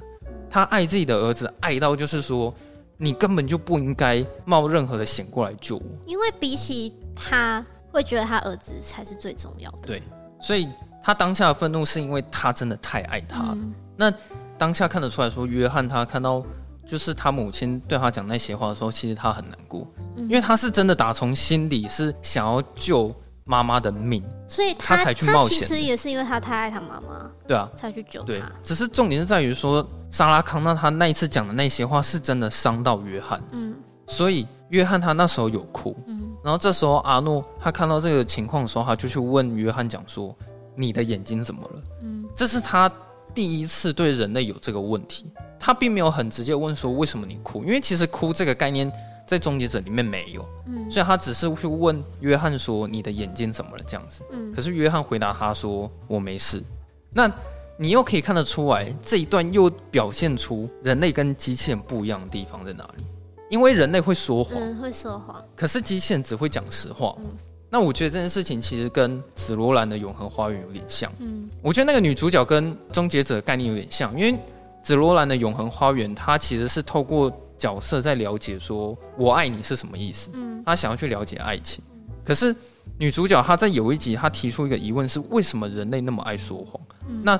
[0.49, 2.53] 他爱自己的儿子爱到就是说，
[2.97, 5.83] 你根本就不应该冒任何的险过来救我。
[6.05, 9.79] 因为比起他，会觉得他儿子才是最重要的。
[9.83, 10.03] 对，
[10.41, 10.67] 所以
[11.03, 13.49] 他当下的愤怒是因为他真的太爱他了。
[13.51, 14.11] 嗯、那
[14.57, 16.41] 当下看得出来说，约翰他看到
[16.85, 19.85] 就是他母亲对他讲那些话的时候，其实他很难过，
[20.15, 23.13] 因为他是真的打从心里是想要救。
[23.45, 25.59] 妈妈的命，所以他，他才去冒险。
[25.59, 28.27] 其实也是因为他太爱他妈妈，对啊，才去救他。
[28.27, 33.43] 对，只是重点是在于说，莎拉康纳他那一次讲的那些话是真的伤到约翰。
[33.51, 33.75] 嗯，
[34.07, 35.93] 所以约翰他那时候有哭。
[36.07, 40.33] 嗯，然后这时候阿诺他看到这个情况的时候，他就去问约翰讲说
[40.75, 42.91] ：“你的眼睛怎么了？”嗯，这是他
[43.33, 45.25] 第一次对人类有这个问题。
[45.59, 48.91] 他并没有很直接问说为什么你哭，因为其实哭这个概念。
[49.25, 56.61] 在终结者里面没有，嗯，所以他只是去问约翰说：“你的眼睛怎么了？”这样子，嗯，可是约翰回答他说：“我没事。”
[57.09, 57.31] 那
[57.77, 63.05] 你又可以看得出来，这一段又表现出人类跟机器人不一样的地方在哪里？
[63.49, 67.15] 因为人类会说谎，嗯，会说谎，可是机器人只会讲实话。
[67.19, 67.31] 嗯，
[67.73, 71.11] 那我觉得这件事情其实跟紫罗兰的永恒花园有点像。
[71.17, 74.39] 嗯，我觉得那个女主角跟终结者概念有点像，因为
[74.83, 77.35] 紫罗兰的永恒花园，它其实是透过。
[77.55, 80.29] 角色在了解说“我爱你”是什么意思？
[80.33, 81.81] 嗯，她想要去了解爱情。
[82.25, 82.53] 可是
[82.97, 86.81] 女主角她在有一集，她提出一个疑问是：为什么人类那么爱说谎？
[87.07, 87.39] 嗯，那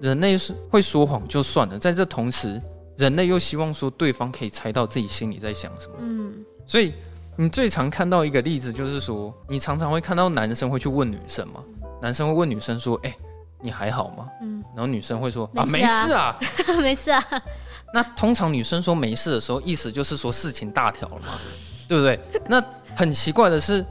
[0.00, 2.60] 人类是会说谎就算了，在这同时，
[2.96, 5.94] 人类又希望说对方可以猜到自己心里在想什么。
[6.00, 6.92] 嗯，所以
[7.40, 11.62] 你最常看到一个例子就是说，你常常会看到男生会去问女生嘛，
[12.02, 13.16] 男生会问女生说：“哎、欸，
[13.62, 16.38] 你还好吗？”嗯，然后女生会说：“啊，没事啊，
[16.82, 17.24] 没事啊。
[17.94, 21.28] ”那通常女生说没事的时候，意思就是说事情大条了嘛，
[21.88, 22.20] 对不对？
[22.46, 22.62] 那
[22.94, 23.82] 很奇怪的是，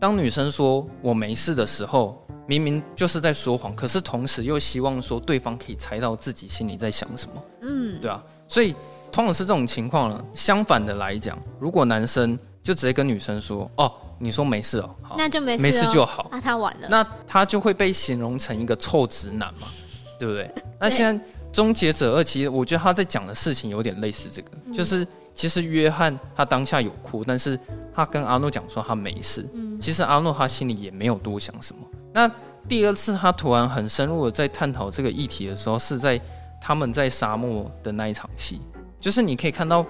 [0.00, 8.20] 当女生说我没事的时候，明明就是在说谎，可是同时又希望说对方可以猜到自己心里在想什么，嗯，对啊。
[8.48, 8.74] 所以
[9.12, 10.24] 通常是这种情况了。
[10.32, 12.36] 相反的来讲，如果男生
[12.66, 19.68] 就直接跟女生说：“哦，你说没事哦，好，那就没事，没事就好。”那他完了，那他就会被形容成一个臭直男嘛，
[20.18, 20.50] 对不对？
[20.80, 21.24] 那现在。
[21.52, 27.58] 终结者二，其实我觉得他在讲的事情有点类似这个，嗯、就是其实约翰他当下有哭，但是
[27.94, 29.48] 他跟阿诺讲说他没事。
[29.54, 31.80] 嗯、其实阿诺他心里也没有多想什么。
[32.12, 32.30] 那
[32.68, 36.20] 第二次他突然很深入的在探讨这个议题的时候，是在
[36.60, 38.60] 他们在沙漠的那一场戏，
[39.00, 39.82] 就是你可以看到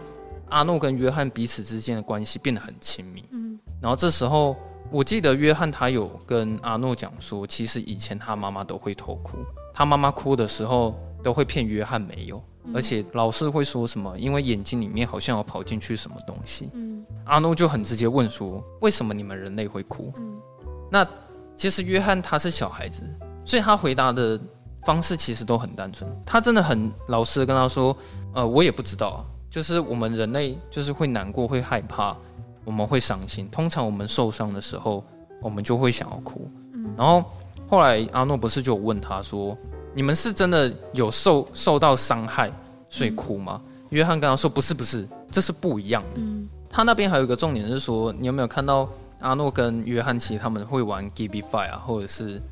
[0.48, 3.24] 阿诺跟约翰彼此之间的关系变得很亲密。
[3.30, 4.56] 嗯，然后这时候
[4.90, 9.38] 我记得约翰他有跟阿诺讲说，其实以前他妈妈都会偷哭，
[9.74, 10.94] 他妈妈哭的时候。
[11.24, 12.40] 都会骗约翰没有，
[12.72, 16.70] 而且老是会说什么，因为眼睛里面好像有跑进去什么东西。
[16.72, 20.12] 嗯，阿诺就很直接问说，为什么你们人类会哭？
[20.14, 20.40] 嗯，
[20.88, 21.04] 那
[21.56, 23.02] 其实约翰他是小孩子，
[23.44, 24.38] 所以他回答的
[24.84, 26.08] 方式其实都很单纯。
[26.24, 27.96] 他真的很老实的跟他说，
[28.32, 29.18] 呃，我也不知道啊，
[29.56, 32.14] 就是我们人类就是会难过、会害怕，
[32.62, 33.48] 我们会伤心。
[33.48, 35.02] 通常我们受伤的时候，
[35.40, 36.46] 我们就会想要哭。
[36.74, 37.24] 嗯，然后
[37.66, 39.56] 后来阿诺不是就问他说。
[39.94, 42.52] 你们是真的有受受到伤害，
[42.90, 43.58] 所以哭吗？
[43.64, 46.20] 嗯、约翰跟他说：“不是，不是，这是不一样的。
[46.20, 48.86] 嗯”他那边还有一个重点是说，你有没有看到
[49.20, 52.42] 阿诺跟约翰其实他们会玩 Give Me Five 啊，或者是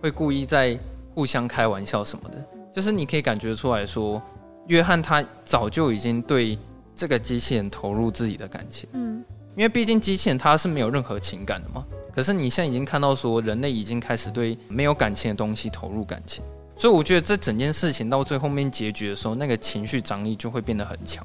[0.00, 0.78] 会故意在
[1.12, 2.38] 互相开玩笑什么的？
[2.54, 4.22] 嗯、就是你可以感觉出来说，
[4.68, 6.58] 约翰他早就已经对
[6.94, 8.88] 这个机器人投入自己的感情。
[8.92, 9.24] 嗯，
[9.56, 11.84] 因为毕竟机器人它是没有任何情感的嘛。
[12.14, 16.44] 可是你现在已经看到说，人类已经开始对没有感情的东西投入感情。
[16.76, 21.24] 所以我觉得这整件事情到最后面结局的时候，那个情绪张力就会变得很强。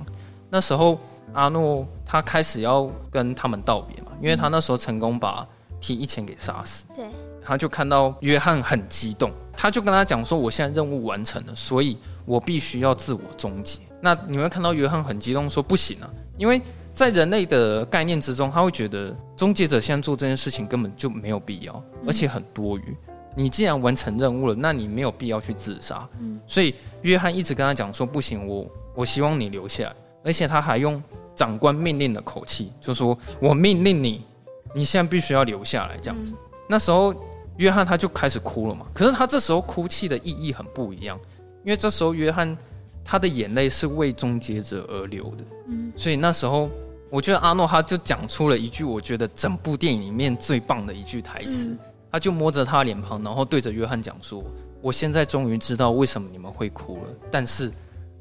[0.49, 0.97] 那时候
[1.33, 5.45] 阿诺他开始要跟他们道别嘛，因为他那时候成功把
[5.81, 6.85] T 一千给杀死。
[6.95, 7.05] 对，
[7.48, 16.62] 他就看到约翰很激动，他就跟他讲说：“我现在任务完成了，所以我必须要自我终结。”那你会看到约翰很激动说：“不行啊，因为
[16.93, 22.98] 在人类的概念之中，他会觉得终结者现在做这件事情根本就没有必要，而且很多余。”
[23.34, 26.06] 你既然完成任务了，那你没有必要去自杀。
[26.20, 26.74] 嗯，所以
[27.04, 29.95] 约翰一直跟他讲说：“不行，我我希望你留下来。”
[30.26, 31.02] 而且他还用
[31.36, 34.26] 长官命令的口气，就说：“我命令你，
[34.74, 36.34] 你现在必须要留下来。”这样子。
[36.34, 36.38] 嗯，
[36.68, 37.14] 那时候
[37.58, 38.86] 约翰他就开始哭了嘛。
[38.93, 41.20] 可是他这时候哭泣的意义很不一样，
[41.64, 42.58] 因为这时候约翰
[43.03, 45.43] 他的眼泪是为终结者而流的。
[45.68, 46.70] 嗯，所以那时候
[47.10, 51.70] 我觉得阿诺他就讲出了一句我觉得整部电影里面最棒的一句台词。
[51.70, 51.80] 嗯
[52.10, 54.41] 他就摸着他脸庞，然后对着约翰讲说
[54.82, 57.70] ：“我现在终于知道为什么你们会哭了，但是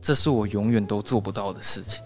[0.03, 2.03] 这是我永远都做不到的事情。”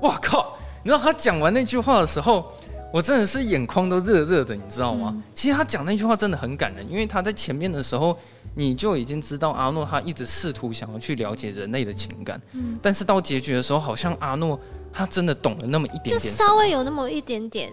[0.00, 0.56] 哇靠！
[0.82, 2.50] 你知道他讲完那句话的时候，
[2.92, 5.12] 我真的是眼眶都热热的，你知道吗？
[5.14, 8.16] 嗯、其实他讲那句话真的很感人，因为他在前面的时候，
[8.54, 14.58] 你就已经知道阿诺他一直试图想要去了解人类的情感，嗯，但是到结局的时候，好像阿诺
[14.92, 17.72] 他真的懂了那么一点点，就稍微有那么一点点。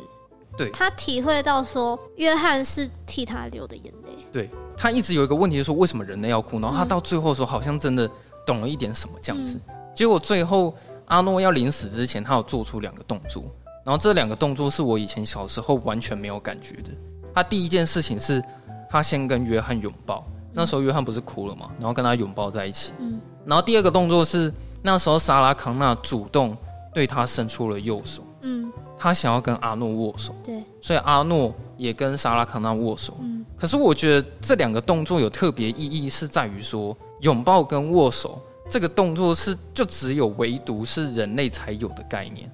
[0.55, 4.26] 对，他体会到说，约翰是替他流的眼泪。
[4.32, 6.59] 对，他一直有一个问题，就是说为什么人类要哭？
[6.59, 8.09] 然后他到最后的时候，好像真的
[8.43, 9.59] 懂了一点什么这样子。
[9.68, 13.43] 嗯、结果最后阿诺要临死之前，他有做出两个动作，
[13.88, 16.92] 然后这两个动作是我以前小时候完全没有感觉的。
[17.34, 18.44] 他第一件事情是，
[18.90, 21.72] 他先跟约翰拥抱，那时候约翰不是哭了嘛？
[21.80, 22.92] 然后跟他拥抱在一起。
[23.00, 23.18] 嗯。
[23.46, 26.58] 然后第二个动作是，那时候莎拉康纳主动
[26.94, 28.22] 对他伸出了右手。
[28.42, 28.70] 嗯。
[29.00, 33.16] 他想要跟阿诺握手，对，所以阿诺也跟莎拉康纳握手。
[33.22, 42.52] 嗯，可是我觉得这两个动作有特别意义，是在于说拥抱跟握手这个动作是就只有唯独是人类才有的概念。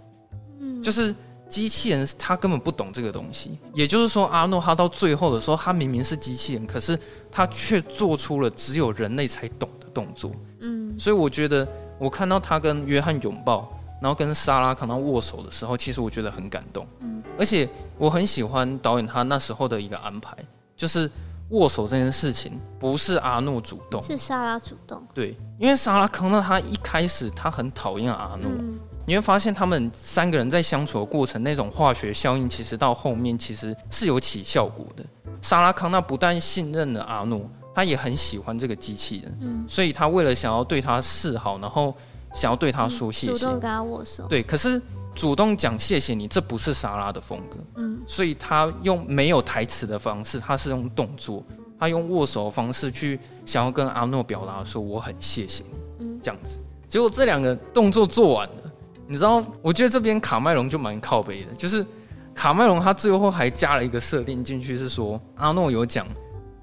[0.84, 1.16] 嗯，就是
[1.48, 3.58] 机器人他根本不懂这个东西。
[3.74, 7.00] 也就是说，阿诺他到最后的时候，他明明是机器人，可是
[7.32, 10.32] 他却做出了只有人类才懂的动作。
[10.60, 11.68] 嗯，所以我觉得
[11.98, 13.72] 我看到他跟约翰拥抱。
[14.02, 16.86] 然后跟莎拉康纳握手的时候，其实我觉得很感动。
[17.00, 20.36] 嗯，而且我很喜欢导演他那时候的一个安排，
[20.76, 21.10] 就是
[21.52, 25.02] 握手这件事情不是阿诺主动，是莎拉主动。
[25.14, 35.04] 对，因为莎拉康纳他一开始他很讨厌阿诺，嗯，你会发现他们三个人在相处的过程，那种化学效应其实到后面其实是有起效果的。
[35.42, 41.94] 莎拉康纳不但信任了阿诺，他也很喜欢这个机器人，嗯，所以他为了想要对他示好，然后
[42.34, 44.82] 想要对他说谢谢，主动跟他握手，对，可是
[45.14, 51.44] 主动讲谢谢你，这不是莎拉的风格，嗯，所以他用没有台词的方式，他是用动作，
[51.78, 55.62] 他用握手的方式去想要跟阿诺表达说我很谢谢
[56.00, 58.63] 你，嗯，这样子，结果这两个动作做完了，
[59.08, 61.86] 你知道，我觉得这边卡麦隆就蛮靠背的，就是
[62.34, 66.08] 卡麦隆他最后还加了一个设定进去，是说阿诺有讲。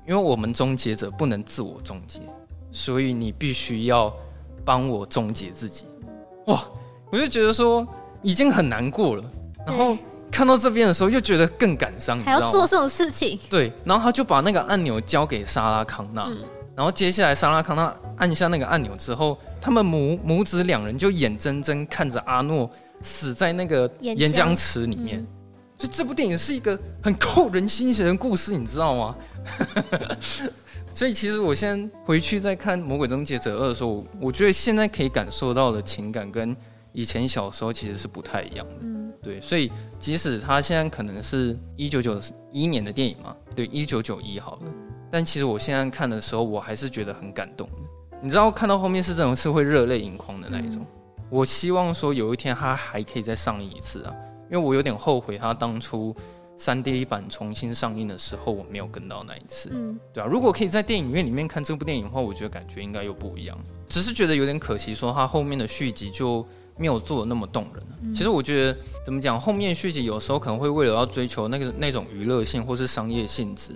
[0.08, 2.20] 因为我们终结者不能自我终结，
[2.72, 4.12] 所以你必须要
[4.64, 5.84] 帮我终结自己。
[6.46, 6.64] 哇！
[7.12, 7.86] 我就觉得说
[8.20, 9.22] 已经很难过了，
[9.64, 9.96] 然后
[10.28, 13.38] 看到这边的时候又觉得更感伤，还要做这种事情。
[13.48, 16.38] 对，然后他就把那个按钮交给莎拉康纳，嗯、
[16.76, 22.70] 然后接下来莎拉康纳按下那个按钮之后，他们母母子两人就眼睁睁看着阿诺
[23.02, 25.20] 死在那个岩浆池里面。
[25.20, 25.26] 嗯
[25.80, 29.16] 就这部电影是一个很扣人心弦的故事，你知道吗？
[30.94, 36.54] 所以其实我现在回去再看《魔鬼终结者二》的时候，我觉得现在可以感受到的情感跟
[36.92, 38.74] 以前小时候其实是不太一样的。
[38.80, 42.20] 嗯，对，所以即使他现在可能是一九九
[42.52, 44.72] 一年的电影嘛，对，一九九一好了，
[45.10, 47.82] 但其实我现在看的时候，我还是觉得很感动的。
[48.22, 50.84] 你知道，看到后面是这种是会热泪盈眶的那一种。
[51.28, 54.14] 我希望说有一天它还可以再上映一次啊。
[54.50, 56.12] 因为我有点后悔，它当初
[56.56, 63.56] 三 D 版重新上映的时候，我没有跟到那一次，嗯，对啊，如果可以在电影院里面看这部电影的话，我觉得感觉应该又不一样。
[63.88, 66.44] 只是觉得有点可惜，说它后面的续集就
[66.76, 67.86] 没有做的那么动人。
[68.02, 73.70] 嗯，其实我觉得怎么讲，后面续集有时候可能会为了要追求那个那种娱乐性或是商业性质，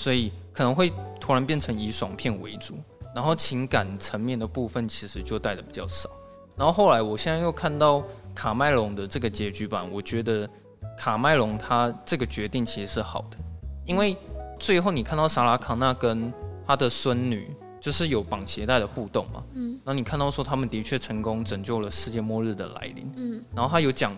[0.00, 2.74] 所以可能会突然变成以爽片为主，
[3.14, 6.08] 然后情感层面的部分其实就带的比较少。
[6.56, 8.02] 然后后来我现在又看到。
[8.32, 10.48] 卡麦隆的这个结局版，我觉得
[10.96, 13.36] 卡麦隆他这个决定其实是好的，
[13.84, 14.16] 因为
[14.58, 16.32] 最后你看到萨拉康纳跟
[16.64, 24.16] 他的孙女就是有绑鞋带的互动嘛，嗯，然后你看到说他们的确成功拯救了世界末日的来临，嗯，然后他有讲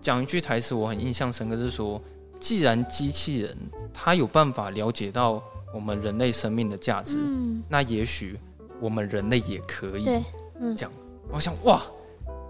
[0.00, 2.02] 讲一句台词，我很印象深刻，是说
[2.42, 3.56] 既然机器人
[3.94, 8.38] 它有办法了解到我们人类生命的价值，嗯，那也许
[8.80, 10.22] 我们人类也可以，对，
[10.60, 10.92] 嗯，这样，
[11.30, 11.80] 我想哇，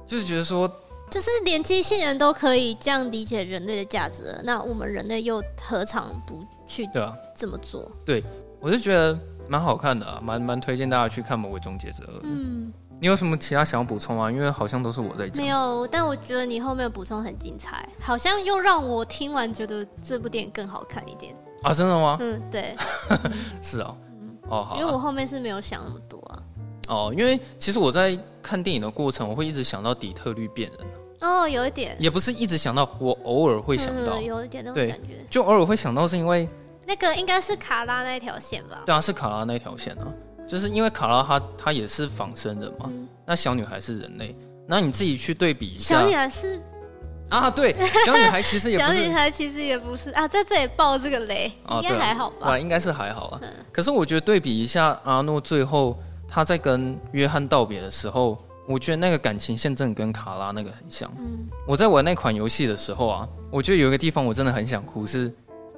[0.07, 0.71] 就是觉得说。
[1.11, 7.93] 就是连机器人都可以这样理解人类的价值了，那我们人类又何尝不去对啊这么做？
[8.03, 8.25] 对，
[8.59, 12.05] 我就觉得蛮好看的啊，蛮蛮推荐大家去看《魔鬼终结者》。
[12.23, 12.73] 嗯，
[13.03, 14.31] 你有什么其他想要补充吗？
[14.31, 15.45] 因为好像都是我在讲。
[15.45, 21.35] 没有，但我觉得你后面的补充很精彩，好像又让我听完觉得这部电影更好看一点
[21.65, 21.75] 啊！
[21.75, 22.17] 真的吗？
[22.21, 22.77] 嗯，对，
[23.61, 26.39] 是啊，嗯，哦，好，因为我后面是没有想那么多啊。
[26.87, 30.81] 哦，因为其实我在看电影的过程，我会一直想到底特律变人。
[31.23, 36.49] 哦，有一点，也不是一直想到，我偶尔会想到，嗯、有一点那种感觉，就偶尔会想到，是因为
[36.87, 38.83] 那个应该是卡拉那一条线吧？
[38.87, 40.07] 对啊，是卡拉那一条线啊，
[40.53, 44.37] 就是因为卡拉她她也是仿生人嘛，嗯、那小女孩是人类，
[44.69, 46.61] 那你自己去对比一下，小女孩是
[47.31, 47.75] 啊，对，
[48.05, 52.51] 小女孩其实也不是， 小女孩其实也不是啊，在这里爆这个雷，啊、应该还好吧？
[52.51, 53.39] 对，应该是还好啊。
[53.41, 55.99] 嗯、可是我觉得对比一下阿诺最后
[56.29, 58.39] 他在跟约翰道别的时候。
[58.65, 61.11] 我觉得那个感情线真的跟卡拉那个很像。
[61.19, 65.31] 嗯，我在玩那款游戏的时候啊，我觉得有一个地方我真的很想哭，是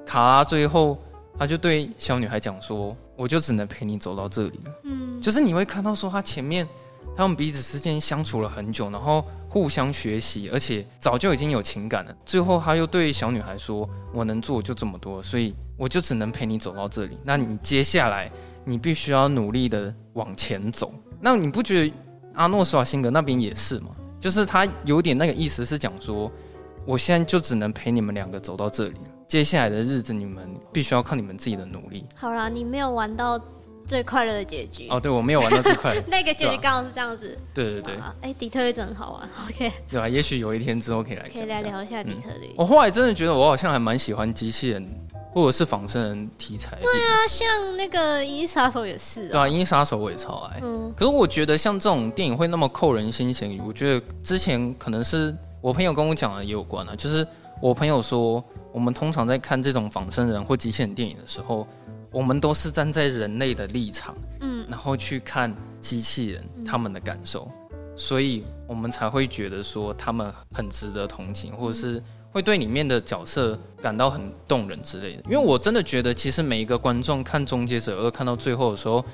[0.05, 0.99] 卡拉最后
[1.39, 6.69] 他就对小女孩讲说：“我就只能陪你走到这里了。”嗯，就是你会看到说他前面
[7.17, 12.17] 他们彼此之间相处了很久，然后互相学习，而且早就已经有情感了。
[12.25, 17.19] 最后他又对小女孩说：“我能做就这么多，所以我就只能陪你走到这里。
[17.25, 18.31] 那你接下来
[18.65, 20.93] 你必须要努力的往前走。
[21.21, 21.95] 那你不觉得？”
[22.35, 26.29] 阿诺·施瓦辛格那边也是吗，就是他有点那个意思，是讲说，
[26.85, 28.99] 我现在就只能陪你们两个走到这里，
[29.29, 32.05] 接下来的日子你们必须要靠你们自己的努力。
[32.15, 33.41] 好啦，你没有玩到
[33.87, 37.39] 最快乐的结局哦，对，我没有玩到最快乐， 那个结局刚好是这样子。
[37.53, 39.73] 对对对，哎、欸，底特律真的很好玩，OK。
[39.91, 40.09] 对吧？
[40.09, 42.53] 也许有一天之后可以来可以来聊一下底特律。
[42.57, 44.87] 我后来真的觉得我好像还蛮喜欢机器人。
[45.35, 50.61] 或者是仿生人题材，对啊，像那个《银翼杀手》也是，对啊，《银翼杀手》我也超爱。
[50.63, 56.95] 嗯，可是我觉得像这种电影会那么扣人心弦，我觉得之前可能是我朋友跟我讲的也有关啊。
[56.95, 57.27] 就是
[57.61, 58.41] 我朋友说，
[58.75, 61.65] 我们通常在看这种仿生人或机器人电影的时候，
[62.11, 67.49] 我们都是站在人类的立场，嗯，然后去看机器人他们的感受，
[67.95, 72.03] 所以我们才会觉得说他们很值得同情，或者是。
[72.33, 79.05] 会对里面的角色感到很动人之类的，因为我真的觉得，其实每一个观众看《终结者二》看到最后的时候，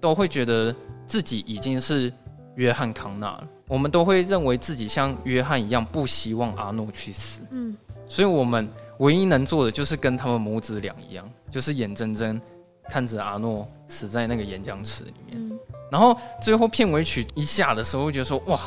[0.00, 0.72] 都会觉得
[1.04, 2.12] 自己已经是
[2.54, 3.48] 约翰康纳了。
[3.66, 7.40] 我们都会认为自己像约翰一样，不希望阿诺去死。
[7.50, 8.68] 嗯，所以我们
[8.98, 12.40] 唯一能做的就是跟他们母子俩一样，就是眼睁睁
[12.88, 15.36] 看着阿诺死在那个岩浆池里面。
[15.38, 15.58] 嗯、
[15.90, 18.60] 然后最后片尾曲一下的时候，我觉得说哇，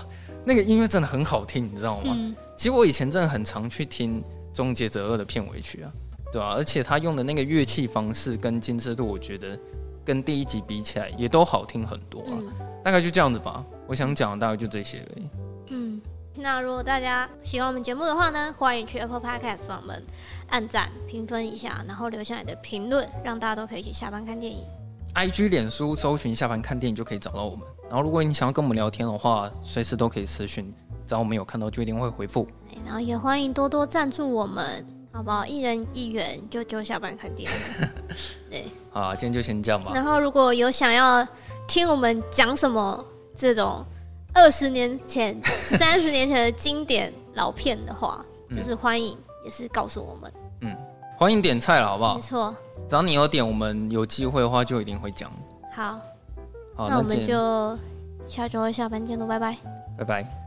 [0.45, 2.13] 那个音乐真的很好听，你知道吗？
[2.17, 4.21] 嗯、其实我以前真的很常去听
[4.53, 5.91] 《终结者二》的片尾曲啊，
[6.31, 6.53] 对吧、啊？
[6.55, 9.59] 而且他用的那个乐器方式跟精致度，我觉得
[10.05, 12.33] 跟第一集比起来也都好听很多啊。
[12.37, 12.53] 嗯、
[12.83, 15.27] 大概就这样子吧，我想讲的大概就这些而已。
[16.41, 20.03] 那如果大家喜欢我们节目的话呢，欢迎去 Apple Podcast 帮我们
[20.49, 24.65] 按赞、评分一下，然后留下你的评论，让大家都可以一起下班看电影。
[25.13, 27.67] IG、脸书搜寻“下班看电影”就可以找到我们。
[27.87, 30.73] 然后，如果你想要跟我们聊天的话，随时都可以私讯，
[31.05, 32.47] 只要我们有看到，就一定会回复。
[32.83, 34.83] 然后也欢迎多多赞助我们，
[35.13, 35.45] 好不好？
[35.45, 37.87] 一人一元，就就下班看电影。
[38.49, 39.91] 对，好，今天就先这样吧。
[39.93, 41.27] 然后，如果有想要
[41.67, 43.85] 听我们讲什么这种。
[44.33, 50.31] 二十年前、 三十年前的经典老片的话，嗯、就是欢迎，也是告诉我们。
[50.61, 50.75] 嗯，
[51.17, 52.15] 欢迎点菜了，好不好？
[52.15, 52.55] 没错，
[52.87, 55.31] 只要你有点，我们有机会的话就一定会讲。
[55.73, 55.99] 好，
[56.75, 57.77] 好，那我们就
[58.27, 59.57] 下周下班见喽，拜拜，
[59.97, 60.40] 拜拜。